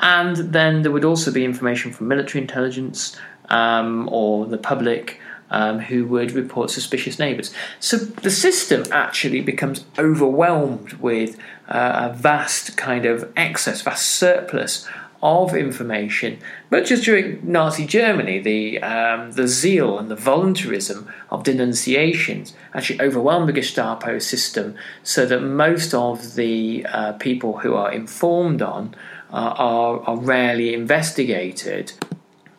And 0.02 0.36
then 0.36 0.82
there 0.82 0.90
would 0.90 1.04
also 1.04 1.30
be 1.30 1.44
information 1.44 1.92
from 1.92 2.08
military 2.08 2.42
intelligence 2.42 3.16
um, 3.50 4.08
or 4.10 4.46
the 4.46 4.58
public 4.58 5.20
um, 5.50 5.80
who 5.80 6.06
would 6.06 6.32
report 6.32 6.70
suspicious 6.70 7.18
neighbours. 7.18 7.52
So 7.78 7.96
the 7.96 8.30
system 8.30 8.84
actually 8.90 9.40
becomes 9.40 9.84
overwhelmed 9.98 10.94
with 10.94 11.36
uh, 11.68 12.10
a 12.10 12.14
vast 12.14 12.76
kind 12.76 13.04
of 13.04 13.30
excess, 13.36 13.82
vast 13.82 14.06
surplus 14.06 14.88
of 15.22 15.54
information. 15.54 16.38
But 16.70 16.86
just 16.86 17.04
during 17.04 17.40
Nazi 17.42 17.86
Germany, 17.86 18.38
the 18.38 18.82
um, 18.82 19.32
the 19.32 19.46
zeal 19.46 19.98
and 19.98 20.10
the 20.10 20.16
voluntarism 20.16 21.10
of 21.30 21.44
denunciations 21.44 22.54
actually 22.72 23.00
overwhelmed 23.02 23.48
the 23.48 23.52
Gestapo 23.52 24.18
system, 24.18 24.76
so 25.02 25.26
that 25.26 25.40
most 25.40 25.92
of 25.92 26.36
the 26.36 26.86
uh, 26.86 27.12
people 27.14 27.58
who 27.58 27.74
are 27.74 27.92
informed 27.92 28.62
on 28.62 28.94
uh, 29.30 29.54
are, 29.56 30.00
are 30.00 30.16
rarely 30.16 30.72
investigated 30.72 31.92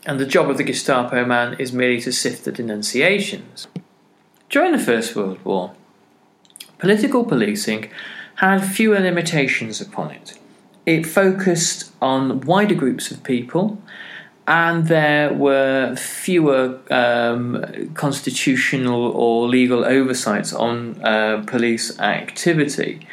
and 0.05 0.19
the 0.19 0.25
job 0.25 0.49
of 0.49 0.57
the 0.57 0.63
Gestapo 0.63 1.25
man 1.25 1.55
is 1.59 1.71
merely 1.71 2.01
to 2.01 2.11
sift 2.11 2.45
the 2.45 2.51
denunciations. 2.51 3.67
During 4.49 4.71
the 4.71 4.79
First 4.79 5.15
World 5.15 5.43
War, 5.45 5.73
political 6.79 7.23
policing 7.23 7.89
had 8.35 8.65
fewer 8.65 8.99
limitations 8.99 9.79
upon 9.79 10.11
it. 10.11 10.37
It 10.85 11.05
focused 11.05 11.91
on 12.01 12.41
wider 12.41 12.73
groups 12.75 13.11
of 13.11 13.23
people, 13.23 13.81
and 14.47 14.87
there 14.87 15.31
were 15.31 15.95
fewer 15.95 16.79
um, 16.89 17.91
constitutional 17.93 19.03
or 19.11 19.47
legal 19.47 19.85
oversights 19.85 20.51
on 20.51 20.99
uh, 21.03 21.43
police 21.45 21.99
activity 21.99 23.07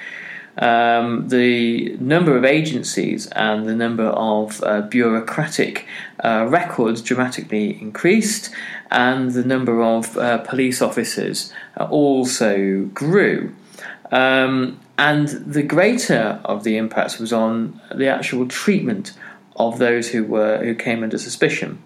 um, 0.59 1.29
the 1.29 1.97
number 2.01 2.37
of 2.37 2.45
agencies 2.45 3.27
and 3.29 3.69
the 3.69 3.75
number 3.75 4.07
of 4.07 4.63
uh, 4.65 4.83
bureaucratic 4.83 5.87
uh, 6.25 6.47
records 6.49 7.01
dramatically 7.01 7.81
increased, 7.81 8.51
and 8.91 9.33
the 9.33 9.45
number 9.45 9.83
of 9.83 10.17
uh, 10.17 10.39
police 10.39 10.83
officers 10.83 11.53
uh, 11.77 11.85
also 11.85 12.85
grew. 12.93 13.55
Um, 14.11 14.81
and 14.97 15.29
the 15.29 15.63
greater 15.63 16.41
of 16.45 16.65
the 16.65 16.77
impacts 16.77 17.19
was 17.19 17.33
on 17.33 17.81
the 17.95 18.09
actual 18.09 18.49
treatment 18.49 19.13
of 19.55 19.79
those 19.79 20.09
who 20.09 20.25
were 20.25 20.59
who 20.59 20.75
came 20.75 21.03
under 21.03 21.19
suspicion. 21.19 21.83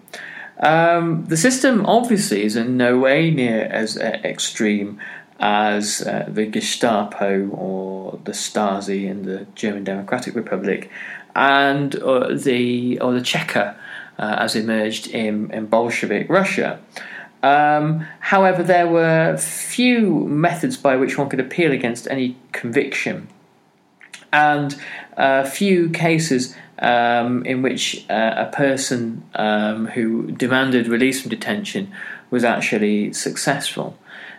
Um, 0.59 1.25
the 1.25 1.37
system 1.37 1.85
obviously 1.85 2.43
is 2.43 2.55
in 2.55 2.77
no 2.77 2.97
way 2.97 3.31
near 3.31 3.65
as 3.65 3.97
uh, 3.97 4.19
extreme 4.23 4.99
as 5.43 6.01
uh, 6.01 6.25
the 6.29 6.45
Gestapo 6.45 7.49
or 7.49 8.17
the 8.23 8.31
Stasi 8.31 9.05
in 9.05 9.23
the 9.23 9.45
German 9.55 9.83
Democratic 9.83 10.35
Republic, 10.35 10.89
and 11.35 11.95
uh, 11.97 12.33
the 12.33 12.97
or 12.99 13.11
the 13.13 13.19
Cheka 13.19 13.75
uh, 14.17 14.35
as 14.39 14.55
emerged 14.55 15.07
in, 15.07 15.51
in 15.51 15.65
Bolshevik 15.65 16.29
Russia. 16.29 16.79
Um, 17.43 18.07
however, 18.21 18.63
there 18.63 18.87
were 18.87 19.35
few 19.37 20.25
methods 20.27 20.77
by 20.77 20.95
which 20.95 21.17
one 21.17 21.27
could 21.27 21.41
appeal 21.41 21.73
against 21.73 22.07
any 22.07 22.37
conviction. 22.53 23.27
and 24.31 24.75
a 25.15 25.45
few 25.45 25.89
cases 25.89 26.55
um, 26.79 27.45
in 27.45 27.61
which 27.61 28.05
uh, 28.09 28.33
a 28.35 28.51
person 28.51 29.23
um, 29.35 29.87
who 29.87 30.31
demanded 30.31 30.87
release 30.87 31.21
from 31.21 31.29
detention 31.29 31.91
was 32.31 32.43
actually 32.43 33.13
successful. 33.13 33.95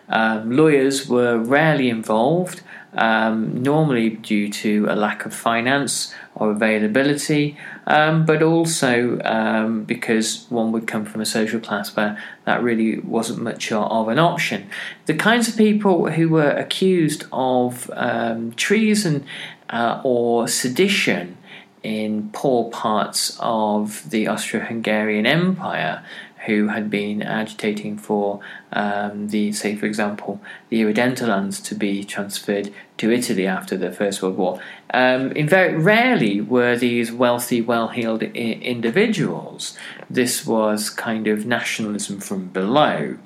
Um, 0.08 0.50
lawyers 0.52 1.08
were 1.08 1.38
rarely 1.38 1.88
involved, 1.88 2.62
um, 2.94 3.62
normally 3.62 4.10
due 4.10 4.48
to 4.50 4.86
a 4.88 4.94
lack 4.94 5.26
of 5.26 5.34
finance 5.34 6.14
or 6.34 6.50
availability, 6.50 7.56
um, 7.86 8.24
but 8.24 8.42
also 8.42 9.20
um, 9.24 9.84
because 9.84 10.46
one 10.48 10.72
would 10.72 10.86
come 10.86 11.04
from 11.04 11.20
a 11.20 11.26
social 11.26 11.60
class 11.60 11.94
where 11.96 12.22
that 12.44 12.62
really 12.62 12.98
wasn't 13.00 13.40
much 13.40 13.72
of 13.72 14.08
an 14.08 14.18
option. 14.18 14.68
The 15.06 15.14
kinds 15.14 15.48
of 15.48 15.56
people 15.56 16.10
who 16.10 16.28
were 16.28 16.50
accused 16.50 17.24
of 17.32 17.90
um, 17.94 18.52
treason 18.52 19.24
uh, 19.70 20.00
or 20.04 20.48
sedition 20.48 21.36
in 21.82 22.30
poor 22.32 22.70
parts 22.70 23.36
of 23.40 24.08
the 24.10 24.26
Austro 24.26 24.60
Hungarian 24.60 25.26
Empire 25.26 26.02
who 26.46 26.68
had 26.68 26.90
been 26.90 27.22
agitating 27.22 27.96
for 27.96 28.40
um, 28.72 29.28
the, 29.28 29.52
say, 29.52 29.76
for 29.76 29.86
example, 29.86 30.40
the 30.68 30.82
Irredenta 30.82 31.26
lands 31.26 31.60
to 31.60 31.74
be 31.74 32.04
transferred 32.04 32.72
to 32.98 33.10
Italy 33.10 33.46
after 33.46 33.76
the 33.76 33.92
First 33.92 34.22
World 34.22 34.36
War. 34.36 34.60
Um, 34.92 35.32
in 35.32 35.48
very 35.48 35.76
rarely 35.76 36.40
were 36.40 36.76
these 36.76 37.10
wealthy, 37.10 37.60
well-heeled 37.60 38.22
I- 38.22 38.26
individuals. 38.26 39.76
This 40.08 40.46
was 40.46 40.90
kind 40.90 41.26
of 41.26 41.46
nationalism 41.46 42.20
from 42.20 42.48
below. 42.48 43.16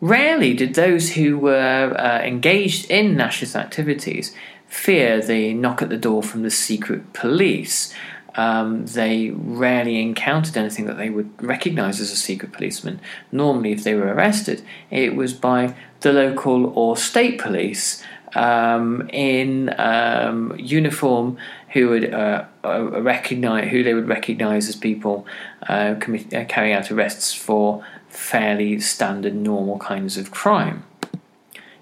Rarely 0.00 0.52
did 0.54 0.74
those 0.74 1.12
who 1.12 1.38
were 1.38 1.94
uh, 1.98 2.20
engaged 2.22 2.90
in 2.90 3.16
nationalist 3.16 3.56
activities 3.56 4.34
fear 4.66 5.22
the 5.22 5.54
knock 5.54 5.80
at 5.80 5.88
the 5.88 5.96
door 5.96 6.22
from 6.22 6.42
the 6.42 6.50
secret 6.50 7.12
police. 7.12 7.94
Um, 8.36 8.86
they 8.86 9.30
rarely 9.30 10.00
encountered 10.00 10.56
anything 10.56 10.86
that 10.86 10.98
they 10.98 11.10
would 11.10 11.30
recognize 11.42 12.00
as 12.00 12.12
a 12.12 12.16
secret 12.16 12.52
policeman. 12.52 13.00
Normally, 13.32 13.72
if 13.72 13.82
they 13.82 13.94
were 13.94 14.12
arrested, 14.12 14.62
it 14.90 15.16
was 15.16 15.32
by 15.32 15.74
the 16.00 16.12
local 16.12 16.66
or 16.78 16.96
state 16.96 17.40
police 17.40 18.02
um, 18.34 19.08
in 19.12 19.74
um, 19.78 20.54
uniform 20.58 21.38
who 21.70 21.88
would 21.88 22.12
uh, 22.12 22.44
uh, 22.64 23.00
recognize 23.00 23.70
who 23.70 23.82
they 23.82 23.94
would 23.94 24.08
recognize 24.08 24.68
as 24.68 24.76
people 24.76 25.26
uh, 25.68 25.94
uh, 25.94 26.44
carrying 26.48 26.74
out 26.74 26.90
arrests 26.90 27.32
for 27.32 27.84
fairly 28.08 28.80
standard, 28.80 29.34
normal 29.34 29.78
kinds 29.78 30.16
of 30.16 30.30
crime. 30.30 30.84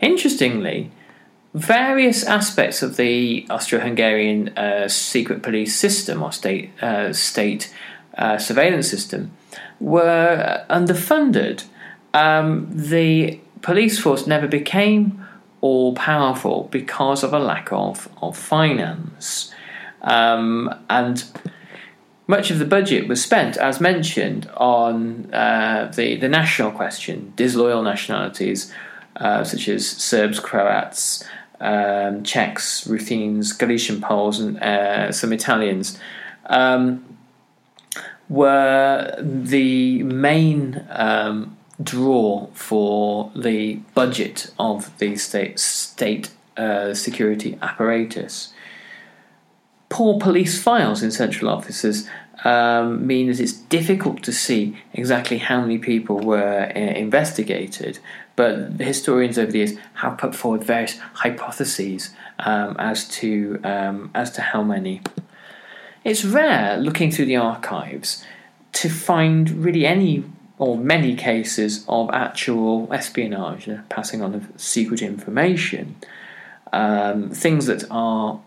Interestingly, 0.01 0.91
various 1.55 2.25
aspects 2.25 2.83
of 2.83 2.97
the 2.97 3.47
Austro-Hungarian 3.49 4.49
uh, 4.59 4.89
secret 4.89 5.43
police 5.43 5.77
system 5.77 6.23
or 6.23 6.33
state 6.33 6.71
uh, 6.83 7.13
state 7.13 7.73
uh, 8.19 8.39
surveillance 8.39 8.91
system 8.91 9.31
were 9.81 10.65
underfunded. 10.69 11.65
Um, 12.13 12.69
the 12.71 13.41
police 13.63 13.99
force 13.99 14.27
never 14.27 14.47
became 14.47 15.27
all 15.61 15.95
powerful 15.95 16.69
because 16.71 17.25
of 17.25 17.33
a 17.33 17.39
lack 17.39 17.73
of, 17.73 18.09
of 18.21 18.37
finance. 18.37 19.53
Um, 20.03 20.75
and 20.91 21.25
much 22.27 22.51
of 22.51 22.59
the 22.59 22.65
budget 22.67 23.09
was 23.09 23.23
spent, 23.23 23.57
as 23.57 23.81
mentioned, 23.81 24.51
on 24.57 25.33
uh, 25.33 25.91
the, 25.95 26.17
the 26.17 26.29
national 26.29 26.71
question, 26.73 27.33
disloyal 27.37 27.83
nationalities 27.83 28.73
uh, 29.17 29.45
such 29.45 29.69
as 29.69 29.89
Serbs, 29.89 30.41
Croats, 30.41 31.25
um, 31.65 32.23
Czechs, 32.23 32.87
Ruthenes, 32.87 33.59
Galician 33.59 34.01
Poles, 34.01 34.41
and 34.41 34.59
uh, 34.59 35.13
some 35.13 35.33
Italians. 35.33 35.99
Um, 36.47 37.05
were 38.29 39.15
the 39.21 40.03
main 40.03 40.85
um, 40.91 41.57
draw 41.83 42.47
for 42.53 43.31
the 43.35 43.77
budget 43.95 44.51
of 44.59 44.97
the 44.99 45.17
state 45.17 45.59
state 45.59 46.31
uh, 46.57 46.95
security 46.95 47.59
apparatus. 47.61 48.53
Poor 49.89 50.19
police 50.19 50.63
files 50.63 51.03
in 51.03 51.11
central 51.11 51.51
offices 51.51 52.09
um, 52.45 53.07
mean 53.07 53.29
that 53.29 53.41
it's 53.41 53.53
difficult 53.53 54.23
to 54.23 54.33
see 54.33 54.77
exactly 54.93 55.39
how 55.39 55.61
many 55.61 55.79
people 55.79 56.19
were 56.19 56.73
uh, 56.75 56.79
investigated, 56.79 57.99
but 58.37 58.73
historians 58.81 59.39
over 59.39 59.51
the 59.51 59.59
years 59.59 59.77
have 59.95 60.19
put 60.19 60.35
forward 60.35 60.65
various 60.65 60.99
hypotheses 61.15 62.11
um, 62.41 62.77
as 62.79 63.09
to 63.09 63.61
um, 63.65 64.11
as 64.15 64.31
to 64.33 64.41
how 64.41 64.63
many. 64.63 65.01
It's 66.03 66.25
rare 66.25 66.77
looking 66.77 67.11
through 67.11 67.27
the 67.27 67.37
archives 67.37 68.25
to 68.73 68.89
find 68.91 69.49
really 69.65 69.87
any 69.87 70.25
or 70.59 70.77
many 70.77 71.17
cases 71.17 71.85
of 71.89 72.11
actual 72.11 72.89
espionage, 72.93 73.69
passing 73.89 74.23
on 74.23 74.35
of 74.35 74.49
secret 74.57 75.03
information, 75.03 75.97
um, 76.73 77.31
things 77.31 77.67
that 77.67 77.85
are 77.91 78.41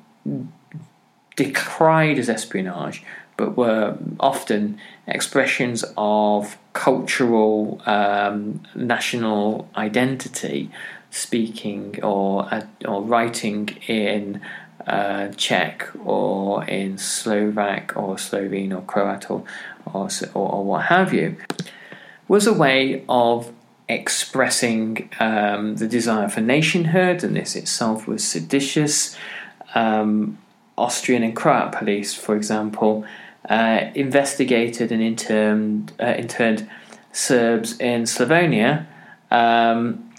decried 1.36 2.17
as 2.17 2.30
espionage, 2.30 3.04
but 3.36 3.58
were 3.58 3.97
often 4.19 4.80
expressions 5.08 5.86
of 5.98 6.58
cultural 6.74 7.82
um, 7.86 8.62
national 8.76 9.70
identity, 9.76 10.70
speaking 11.10 12.04
or 12.04 12.54
uh, 12.54 12.65
or 12.86 13.02
writing 13.02 13.70
in 13.88 14.41
uh, 14.86 15.30
Czech 15.30 15.88
or 16.06 16.63
in 16.65 16.98
Slovak 16.98 17.96
or 17.96 18.17
Slovene 18.17 18.74
or 18.74 18.82
Croat 18.82 19.30
or, 19.30 19.43
or, 19.93 20.10
or 20.34 20.63
what 20.63 20.86
have 20.86 21.13
you, 21.13 21.38
was 22.28 22.48
a 22.48 22.54
way 22.54 23.04
of 23.08 23.52
expressing 23.89 25.10
um, 25.20 25.78
the 25.78 25.88
desire 25.88 26.28
for 26.28 26.41
nationhood, 26.41 27.24
and 27.24 27.36
this 27.36 27.56
itself 27.56 28.08
was 28.08 28.24
seditious. 28.24 29.15
Um, 29.76 30.38
Austrian 30.78 31.24
and 31.24 31.36
Croat 31.36 31.72
police, 31.72 32.13
for 32.13 32.36
example, 32.36 33.04
uh, 33.50 33.91
investigated 33.95 34.91
and 34.91 35.02
interned, 35.02 35.93
uh, 36.00 36.15
interned 36.17 36.69
Serbs 37.12 37.78
in 37.80 38.04
Slavonia 38.04 38.86
um, 39.32 40.12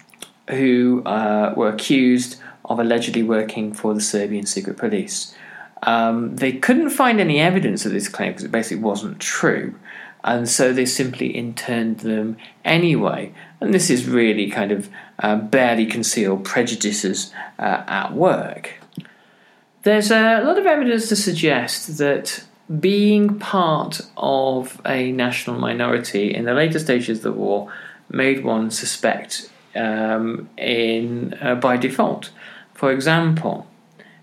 who 0.49 1.03
uh, 1.05 1.53
were 1.55 1.69
accused 1.69 2.39
of 2.65 2.79
allegedly 2.79 3.23
working 3.23 3.73
for 3.73 3.93
the 3.93 4.01
Serbian 4.01 4.45
secret 4.45 4.77
police. 4.77 5.35
Um, 5.83 6.35
they 6.35 6.51
couldn't 6.51 6.89
find 6.89 7.19
any 7.19 7.39
evidence 7.39 7.85
of 7.85 7.91
this 7.91 8.09
claim 8.09 8.31
because 8.31 8.43
it 8.43 8.51
basically 8.51 8.83
wasn't 8.83 9.19
true, 9.19 9.75
and 10.23 10.49
so 10.49 10.73
they 10.73 10.85
simply 10.85 11.27
interned 11.27 12.01
them 12.01 12.37
anyway. 12.65 13.33
And 13.61 13.73
this 13.73 13.89
is 13.89 14.07
really 14.07 14.49
kind 14.49 14.71
of 14.71 14.89
uh, 15.19 15.37
barely 15.37 15.85
concealed 15.85 16.43
prejudices 16.43 17.33
uh, 17.57 17.83
at 17.87 18.13
work. 18.13 18.75
There's 19.83 20.11
a 20.11 20.41
lot 20.41 20.59
of 20.59 20.65
evidence 20.65 21.07
to 21.09 21.15
suggest 21.15 21.97
that 21.97 22.43
being 22.79 23.39
part 23.39 24.01
of 24.17 24.79
a 24.85 25.11
national 25.11 25.59
minority 25.59 26.33
in 26.33 26.45
the 26.45 26.53
later 26.53 26.79
stages 26.79 27.19
of 27.19 27.23
the 27.23 27.31
war 27.31 27.71
made 28.11 28.43
one 28.43 28.69
suspect 28.69 29.49
um, 29.75 30.49
in 30.57 31.35
uh, 31.41 31.55
by 31.55 31.77
default. 31.77 32.29
For 32.73 32.91
example, 32.91 33.67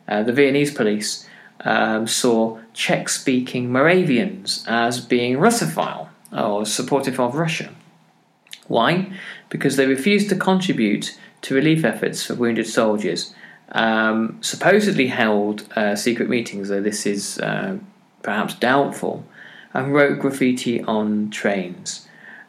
uh, 0.07 0.23
the 0.23 0.33
Viennese 0.33 0.73
police 0.73 1.29
um, 1.65 2.07
saw 2.07 2.59
Czech-speaking 2.73 3.73
Moravians 3.73 4.65
as 4.69 5.01
being 5.01 5.39
Russophile 5.39 6.09
or 6.33 6.65
supportive 6.65 7.19
of 7.19 7.35
Russia. 7.35 7.71
Why? 8.69 9.13
Because 9.49 9.77
they 9.77 9.87
refused 9.87 10.29
to 10.29 10.37
contribute 10.37 11.19
to 11.43 11.55
relief 11.55 11.85
efforts 11.85 12.25
for 12.25 12.35
wounded 12.35 12.67
soldiers. 12.67 13.35
Um, 13.73 14.39
supposedly 14.43 15.09
held 15.09 15.65
uh, 15.77 15.97
secret 15.97 16.29
meetings, 16.29 16.69
though 16.69 16.83
this 16.83 17.07
is 17.07 17.39
uh, 17.41 17.79
perhaps 18.27 18.55
doubtful, 18.55 19.25
and 19.73 19.95
wrote 19.95 20.19
graffiti 20.19 20.83
on 20.83 21.31
trains, 21.31 22.09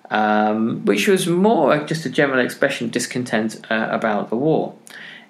um, 0.10 0.84
which 0.86 1.08
was 1.08 1.28
more 1.28 1.78
just 1.86 2.06
a 2.06 2.10
general 2.10 2.44
expression 2.44 2.88
of 2.88 2.92
discontent 2.92 3.52
uh, 3.70 3.88
about 3.92 4.30
the 4.30 4.36
war. 4.36 4.74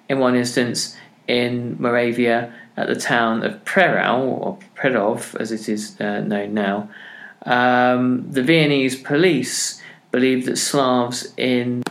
In 0.08 0.18
one 0.18 0.34
instance, 0.34 0.96
in 1.26 1.76
Moravia, 1.78 2.52
at 2.78 2.86
the 2.86 2.96
town 2.96 3.44
of 3.44 3.62
Prerau, 3.64 4.20
or 4.20 4.58
Prerov 4.74 5.38
as 5.38 5.52
it 5.52 5.68
is 5.68 6.00
uh, 6.00 6.20
known 6.20 6.54
now, 6.54 6.88
um, 7.42 8.32
the 8.32 8.42
Viennese 8.42 8.96
police 8.96 9.82
believed 10.10 10.46
that 10.46 10.56
Slavs 10.56 11.32
in 11.36 11.82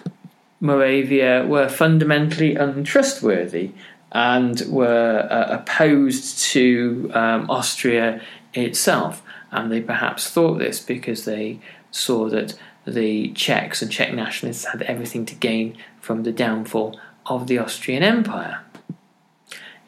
Moravia 0.60 1.46
were 1.46 1.70
fundamentally 1.70 2.56
untrustworthy 2.56 3.72
and 4.12 4.64
were 4.68 5.28
uh, 5.30 5.58
opposed 5.60 6.40
to 6.40 7.12
um, 7.14 7.50
Austria 7.50 8.22
itself. 8.66 9.24
And 9.52 9.72
they 9.72 9.82
perhaps 9.82 10.30
thought 10.30 10.60
this 10.60 10.80
because 10.80 11.26
they 11.26 11.60
saw 11.92 12.30
that 12.30 12.58
the 12.86 13.32
Czechs 13.34 13.82
and 13.82 13.92
Czech 13.92 14.14
nationalists 14.14 14.66
had 14.66 14.82
everything 14.84 15.26
to 15.26 15.36
gain 15.36 15.78
from 16.00 16.24
the 16.24 16.32
downfall 16.32 17.00
of 17.26 17.48
the 17.48 17.60
Austrian 17.60 18.04
Empire. 18.04 18.62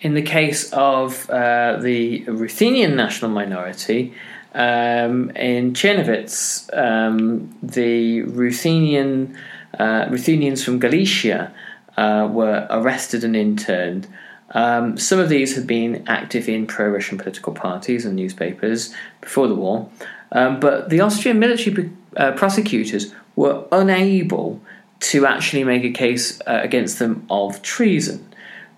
in 0.02 0.14
the 0.14 0.22
case 0.22 0.72
of 0.72 1.30
uh, 1.30 1.78
the 1.82 2.24
Ruthenian 2.24 2.96
national 2.96 3.32
minority, 3.32 4.14
um, 4.54 5.30
in 5.32 5.74
Czernowitz, 5.74 6.70
um, 6.76 7.56
the 7.62 8.22
Ruthenian, 8.24 9.38
uh, 9.78 10.08
Ruthenians 10.10 10.64
from 10.64 10.80
Galicia 10.80 11.54
uh, 11.98 12.28
were 12.32 12.66
arrested 12.70 13.24
and 13.24 13.36
interned. 13.36 14.08
Um, 14.52 14.98
some 14.98 15.20
of 15.20 15.30
these 15.30 15.56
had 15.56 15.68
been 15.68 16.04
active 16.08 16.50
in 16.50 16.66
pro 16.66 16.90
Russian 16.90 17.18
political 17.18 17.54
parties 17.54 18.06
and 18.06 18.16
newspapers 18.16 18.94
before 19.22 19.48
the 19.48 19.56
war, 19.56 19.90
um, 20.32 20.60
but 20.60 20.90
the 20.90 21.02
Austrian 21.02 21.40
military 21.40 21.92
uh, 22.18 22.32
prosecutors 22.32 23.14
were 23.36 23.66
unable 23.72 24.60
to 25.00 25.26
actually 25.26 25.64
make 25.64 25.84
a 25.84 25.92
case 25.92 26.42
uh, 26.42 26.60
against 26.62 27.00
them 27.00 27.26
of 27.30 27.62
treason, 27.62 28.28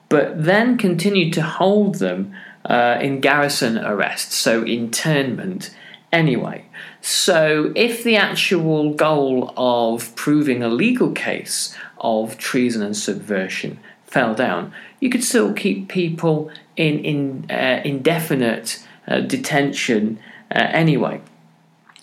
but 0.10 0.44
then 0.44 0.78
continued 0.78 1.34
to 1.34 1.42
hold 1.42 1.96
them 1.96 2.36
uh, 2.66 3.00
in 3.02 3.20
garrison 3.20 3.78
arrest, 3.78 4.32
so 4.32 4.64
internment 4.64 5.76
anyway. 6.12 6.66
So, 7.02 7.74
if 7.76 8.04
the 8.04 8.16
actual 8.16 8.94
goal 8.94 9.54
of 9.58 10.16
proving 10.16 10.62
a 10.62 10.70
legal 10.70 11.12
case 11.12 11.76
of 11.98 12.38
treason 12.38 12.84
and 12.84 12.96
subversion 12.96 13.80
fell 14.06 14.36
down, 14.36 14.74
you 15.02 15.10
could 15.10 15.24
still 15.24 15.52
keep 15.52 15.90
people 15.90 16.50
in, 16.78 17.00
in 17.04 17.52
uh, 17.52 17.82
indefinite 17.84 18.82
uh, 19.08 19.20
detention 19.20 20.20
uh, 20.56 20.68
anyway. 20.70 21.20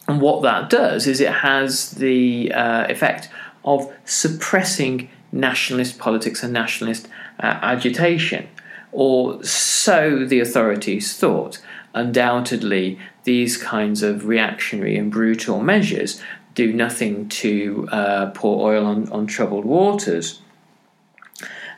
And 0.06 0.20
what 0.20 0.42
that 0.42 0.68
does 0.68 1.06
is 1.06 1.20
it 1.20 1.32
has 1.32 1.92
the 1.92 2.52
uh, 2.52 2.86
effect 2.88 3.30
of 3.64 3.90
suppressing 4.04 5.08
nationalist 5.30 5.98
politics 5.98 6.42
and 6.42 6.52
nationalist 6.52 7.08
uh, 7.40 7.58
agitation 7.62 8.48
or 8.90 9.42
so 9.44 10.24
the 10.24 10.40
authorities 10.40 11.16
thought. 11.16 11.62
Undoubtedly, 11.94 12.98
these 13.24 13.56
kinds 13.56 14.02
of 14.02 14.26
reactionary 14.26 14.96
and 14.96 15.12
brutal 15.12 15.60
measures 15.60 16.20
do 16.54 16.72
nothing 16.72 17.28
to 17.28 17.86
pour 18.34 18.72
oil 18.72 18.86
on, 18.86 19.08
on 19.12 19.26
troubled 19.26 19.64
waters. 19.64 20.40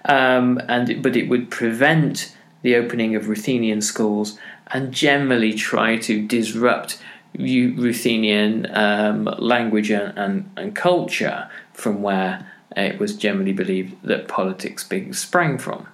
Um, 0.04 0.60
and 0.68 1.02
but 1.02 1.16
it 1.16 1.28
would 1.28 1.50
prevent 1.50 2.34
the 2.62 2.76
opening 2.76 3.14
of 3.14 3.28
Ruthenian 3.28 3.82
schools 3.82 4.38
and 4.68 4.92
generally 4.92 5.52
try 5.52 5.96
to 5.96 6.26
disrupt 6.26 6.98
Ruthenian 7.36 8.66
um, 8.76 9.24
language 9.38 9.90
and, 9.90 10.16
and, 10.18 10.50
and, 10.56 10.74
culture 10.74 11.48
from 11.72 12.02
where 12.02 12.50
it 12.76 12.98
was 12.98 13.16
generally 13.16 13.52
believed 13.52 13.96
that 14.02 14.28
politics 14.28 14.82
being 14.84 15.12
sprang 15.12 15.58
from. 15.58 15.86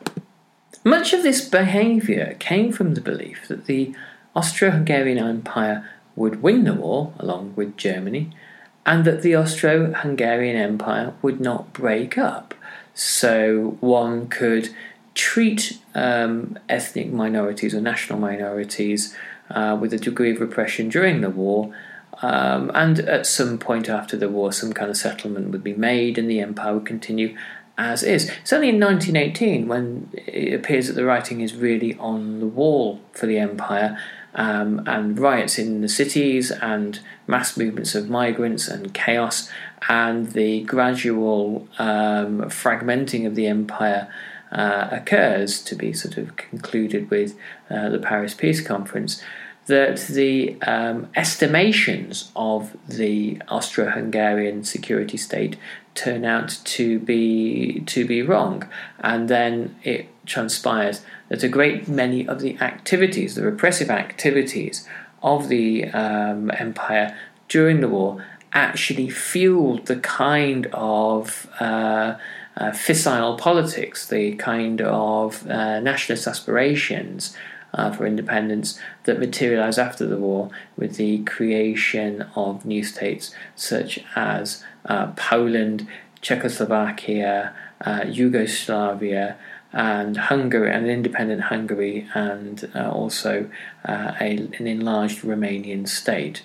Much 0.82 1.12
of 1.12 1.22
this 1.22 1.46
behaviour 1.46 2.36
came 2.38 2.72
from 2.72 2.94
the 2.94 3.00
belief 3.00 3.48
that 3.48 3.66
the 3.66 3.94
Austro 4.34 4.70
Hungarian 4.70 5.18
Empire 5.18 5.88
would 6.14 6.42
win 6.42 6.64
the 6.64 6.74
war 6.74 7.12
along 7.18 7.52
with 7.56 7.76
Germany, 7.76 8.30
and 8.84 9.04
that 9.04 9.22
the 9.22 9.34
Austro 9.34 9.92
Hungarian 9.92 10.56
Empire 10.56 11.12
would 11.22 11.40
not 11.40 11.72
break 11.72 12.16
up. 12.16 12.54
So 12.96 13.76
one 13.80 14.28
could 14.28 14.70
treat 15.14 15.78
um, 15.94 16.58
ethnic 16.68 17.12
minorities 17.12 17.74
or 17.74 17.80
national 17.80 18.18
minorities 18.18 19.14
uh, 19.50 19.76
with 19.80 19.92
a 19.92 19.98
degree 19.98 20.32
of 20.32 20.40
repression 20.40 20.88
during 20.88 21.20
the 21.20 21.30
war. 21.30 21.74
Um, 22.22 22.70
and 22.74 22.98
at 23.00 23.26
some 23.26 23.58
point 23.58 23.90
after 23.90 24.16
the 24.16 24.30
war, 24.30 24.50
some 24.50 24.72
kind 24.72 24.90
of 24.90 24.96
settlement 24.96 25.50
would 25.50 25.62
be 25.62 25.74
made, 25.74 26.16
and 26.16 26.28
the 26.28 26.40
empire 26.40 26.74
would 26.74 26.86
continue 26.86 27.36
as 27.78 28.02
is. 28.02 28.30
Only 28.50 28.70
in 28.70 28.80
1918 28.80 29.68
when 29.68 30.08
it 30.14 30.54
appears 30.54 30.86
that 30.86 30.94
the 30.94 31.04
writing 31.04 31.42
is 31.42 31.54
really 31.54 31.94
on 31.98 32.40
the 32.40 32.46
wall 32.46 33.00
for 33.12 33.26
the 33.26 33.38
empire, 33.38 33.98
um, 34.34 34.82
and 34.86 35.18
riots 35.18 35.58
in 35.58 35.80
the 35.80 35.88
cities, 35.88 36.50
and 36.50 37.00
mass 37.26 37.56
movements 37.56 37.94
of 37.94 38.08
migrants, 38.08 38.68
and 38.68 38.92
chaos, 38.94 39.50
and 39.88 40.32
the 40.32 40.62
gradual 40.62 41.68
um, 41.78 42.42
fragmenting 42.42 43.26
of 43.26 43.34
the 43.34 43.46
empire. 43.46 44.08
Uh, 44.52 44.88
occurs 44.92 45.60
to 45.60 45.74
be 45.74 45.92
sort 45.92 46.16
of 46.16 46.36
concluded 46.36 47.10
with 47.10 47.36
uh, 47.68 47.88
the 47.88 47.98
Paris 47.98 48.32
Peace 48.32 48.60
Conference 48.60 49.20
that 49.66 49.98
the 50.06 50.60
um, 50.62 51.08
estimations 51.16 52.30
of 52.36 52.76
the 52.88 53.40
Austro-Hungarian 53.48 54.64
security 54.64 55.16
state 55.16 55.56
turn 55.94 56.24
out 56.24 56.60
to 56.64 56.98
be 57.00 57.82
to 57.86 58.06
be 58.06 58.22
wrong, 58.22 58.68
and 59.00 59.28
then 59.28 59.74
it 59.82 60.08
transpires 60.24 61.02
that 61.28 61.42
a 61.42 61.48
great 61.48 61.88
many 61.88 62.26
of 62.26 62.40
the 62.40 62.56
activities, 62.58 63.34
the 63.34 63.42
repressive 63.42 63.90
activities 63.90 64.86
of 65.22 65.48
the 65.48 65.86
um, 65.86 66.50
empire 66.58 67.16
during 67.48 67.80
the 67.80 67.88
war, 67.88 68.24
actually 68.52 69.10
fueled 69.10 69.86
the 69.86 69.96
kind 69.96 70.66
of 70.72 71.48
uh, 71.60 72.16
uh, 72.56 72.70
fissile 72.70 73.36
politics, 73.36 74.08
the 74.08 74.34
kind 74.36 74.80
of 74.80 75.46
uh, 75.48 75.80
nationalist 75.80 76.26
aspirations 76.26 77.36
uh, 77.74 77.90
for 77.90 78.06
independence 78.06 78.80
that 79.04 79.18
materialized 79.18 79.78
after 79.78 80.06
the 80.06 80.16
war 80.16 80.50
with 80.76 80.96
the 80.96 81.22
creation 81.24 82.22
of 82.34 82.64
new 82.64 82.82
states 82.82 83.34
such 83.54 84.02
as 84.14 84.64
uh, 84.86 85.08
Poland, 85.12 85.86
Czechoslovakia, 86.22 87.54
uh, 87.82 88.04
Yugoslavia, 88.06 89.36
and 89.72 90.16
Hungary, 90.16 90.72
an 90.72 90.88
independent 90.88 91.42
Hungary, 91.42 92.08
and 92.14 92.70
also 92.74 93.50
a, 93.84 93.90
an 94.22 94.66
enlarged 94.66 95.20
Romanian 95.20 95.86
state. 95.86 96.42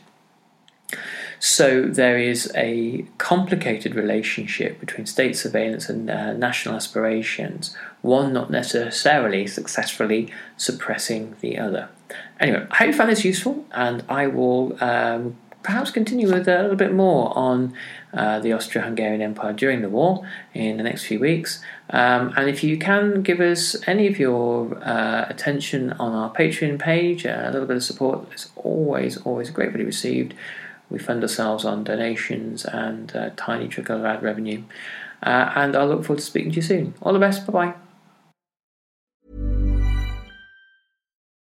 So 1.44 1.86
there 1.86 2.20
is 2.20 2.52
a 2.54 3.04
complicated 3.18 3.96
relationship 3.96 4.80
between 4.80 5.08
state 5.08 5.36
surveillance 5.36 5.90
and 5.90 6.08
uh, 6.08 6.34
national 6.34 6.76
aspirations, 6.76 7.76
one 8.04 8.32
not 8.32 8.52
necessarily 8.52 9.48
successfully 9.48 10.32
suppressing 10.56 11.36
the 11.42 11.58
other. 11.58 11.90
Anyway, 12.40 12.68
I 12.70 12.76
hope 12.76 12.88
you 12.90 12.94
found 12.94 13.10
this 13.10 13.26
useful, 13.26 13.66
and 13.72 14.04
I 14.08 14.28
will 14.28 14.78
um, 14.84 15.36
perhaps 15.64 15.90
continue 15.90 16.32
with 16.32 16.48
a 16.48 16.62
little 16.62 16.76
bit 16.76 16.94
more 16.94 17.36
on 17.36 17.74
uh, 18.14 18.40
the 18.40 18.54
Austro 18.54 18.84
Hungarian 18.84 19.24
Empire 19.24 19.52
during 19.52 19.82
the 19.82 19.90
war 19.90 20.24
in 20.54 20.78
the 20.78 20.84
next 20.84 21.06
few 21.06 21.20
weeks. 21.20 21.60
Um, 21.90 22.34
and 22.38 22.52
if 22.52 22.64
you 22.64 22.78
can 22.78 23.24
give 23.24 23.40
us 23.40 23.76
any 23.88 24.06
of 24.06 24.20
your 24.20 24.78
uh, 24.84 25.26
attention 25.28 25.94
on 25.94 26.14
our 26.14 26.32
Patreon 26.32 26.78
page, 26.78 27.26
uh, 27.26 27.46
a 27.46 27.52
little 27.52 27.68
bit 27.68 27.78
of 27.78 27.84
support 27.84 28.32
is 28.32 28.52
always, 28.56 29.18
always 29.18 29.50
gratefully 29.50 29.86
received. 29.86 30.36
We 30.92 31.00
fund 31.00 31.24
ourselves 31.24 31.64
on 31.64 31.86
donations 31.86 32.66
and 32.66 33.16
uh, 33.16 33.30
tiny 33.38 33.68
trickle 33.70 33.98
of 33.98 34.06
ad 34.06 34.22
revenue. 34.22 34.64
Uh, 35.24 35.52
and 35.56 35.76
I 35.76 35.86
look 35.86 36.04
forward 36.04 36.20
to 36.20 36.26
speaking 36.26 36.52
to 36.52 36.58
you 36.58 36.62
soon. 36.62 36.94
All 37.02 37.14
the 37.14 37.20
best. 37.20 37.48
Bye 37.48 37.54
bye. 37.54 37.74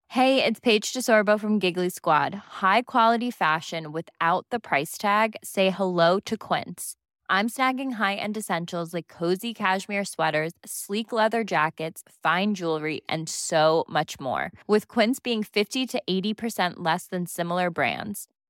Hey, 0.08 0.44
it's 0.44 0.58
Paige 0.58 0.92
DeSorbo 0.92 1.38
from 1.38 1.60
Giggly 1.60 1.88
Squad. 1.88 2.34
High 2.60 2.82
quality 2.82 3.30
fashion 3.30 3.92
without 3.92 4.44
the 4.50 4.58
price 4.58 4.98
tag? 4.98 5.36
Say 5.44 5.70
hello 5.70 6.18
to 6.20 6.36
Quince. 6.36 6.96
I'm 7.28 7.48
snagging 7.48 7.92
high 7.92 8.16
end 8.16 8.36
essentials 8.36 8.92
like 8.92 9.06
cozy 9.06 9.54
cashmere 9.54 10.04
sweaters, 10.04 10.52
sleek 10.64 11.12
leather 11.12 11.44
jackets, 11.44 12.02
fine 12.24 12.54
jewelry, 12.54 13.02
and 13.08 13.28
so 13.28 13.84
much 13.88 14.18
more. 14.18 14.50
With 14.66 14.88
Quince 14.88 15.20
being 15.20 15.44
50 15.44 15.86
to 15.86 16.02
80% 16.10 16.74
less 16.78 17.06
than 17.06 17.26
similar 17.26 17.70
brands 17.70 18.26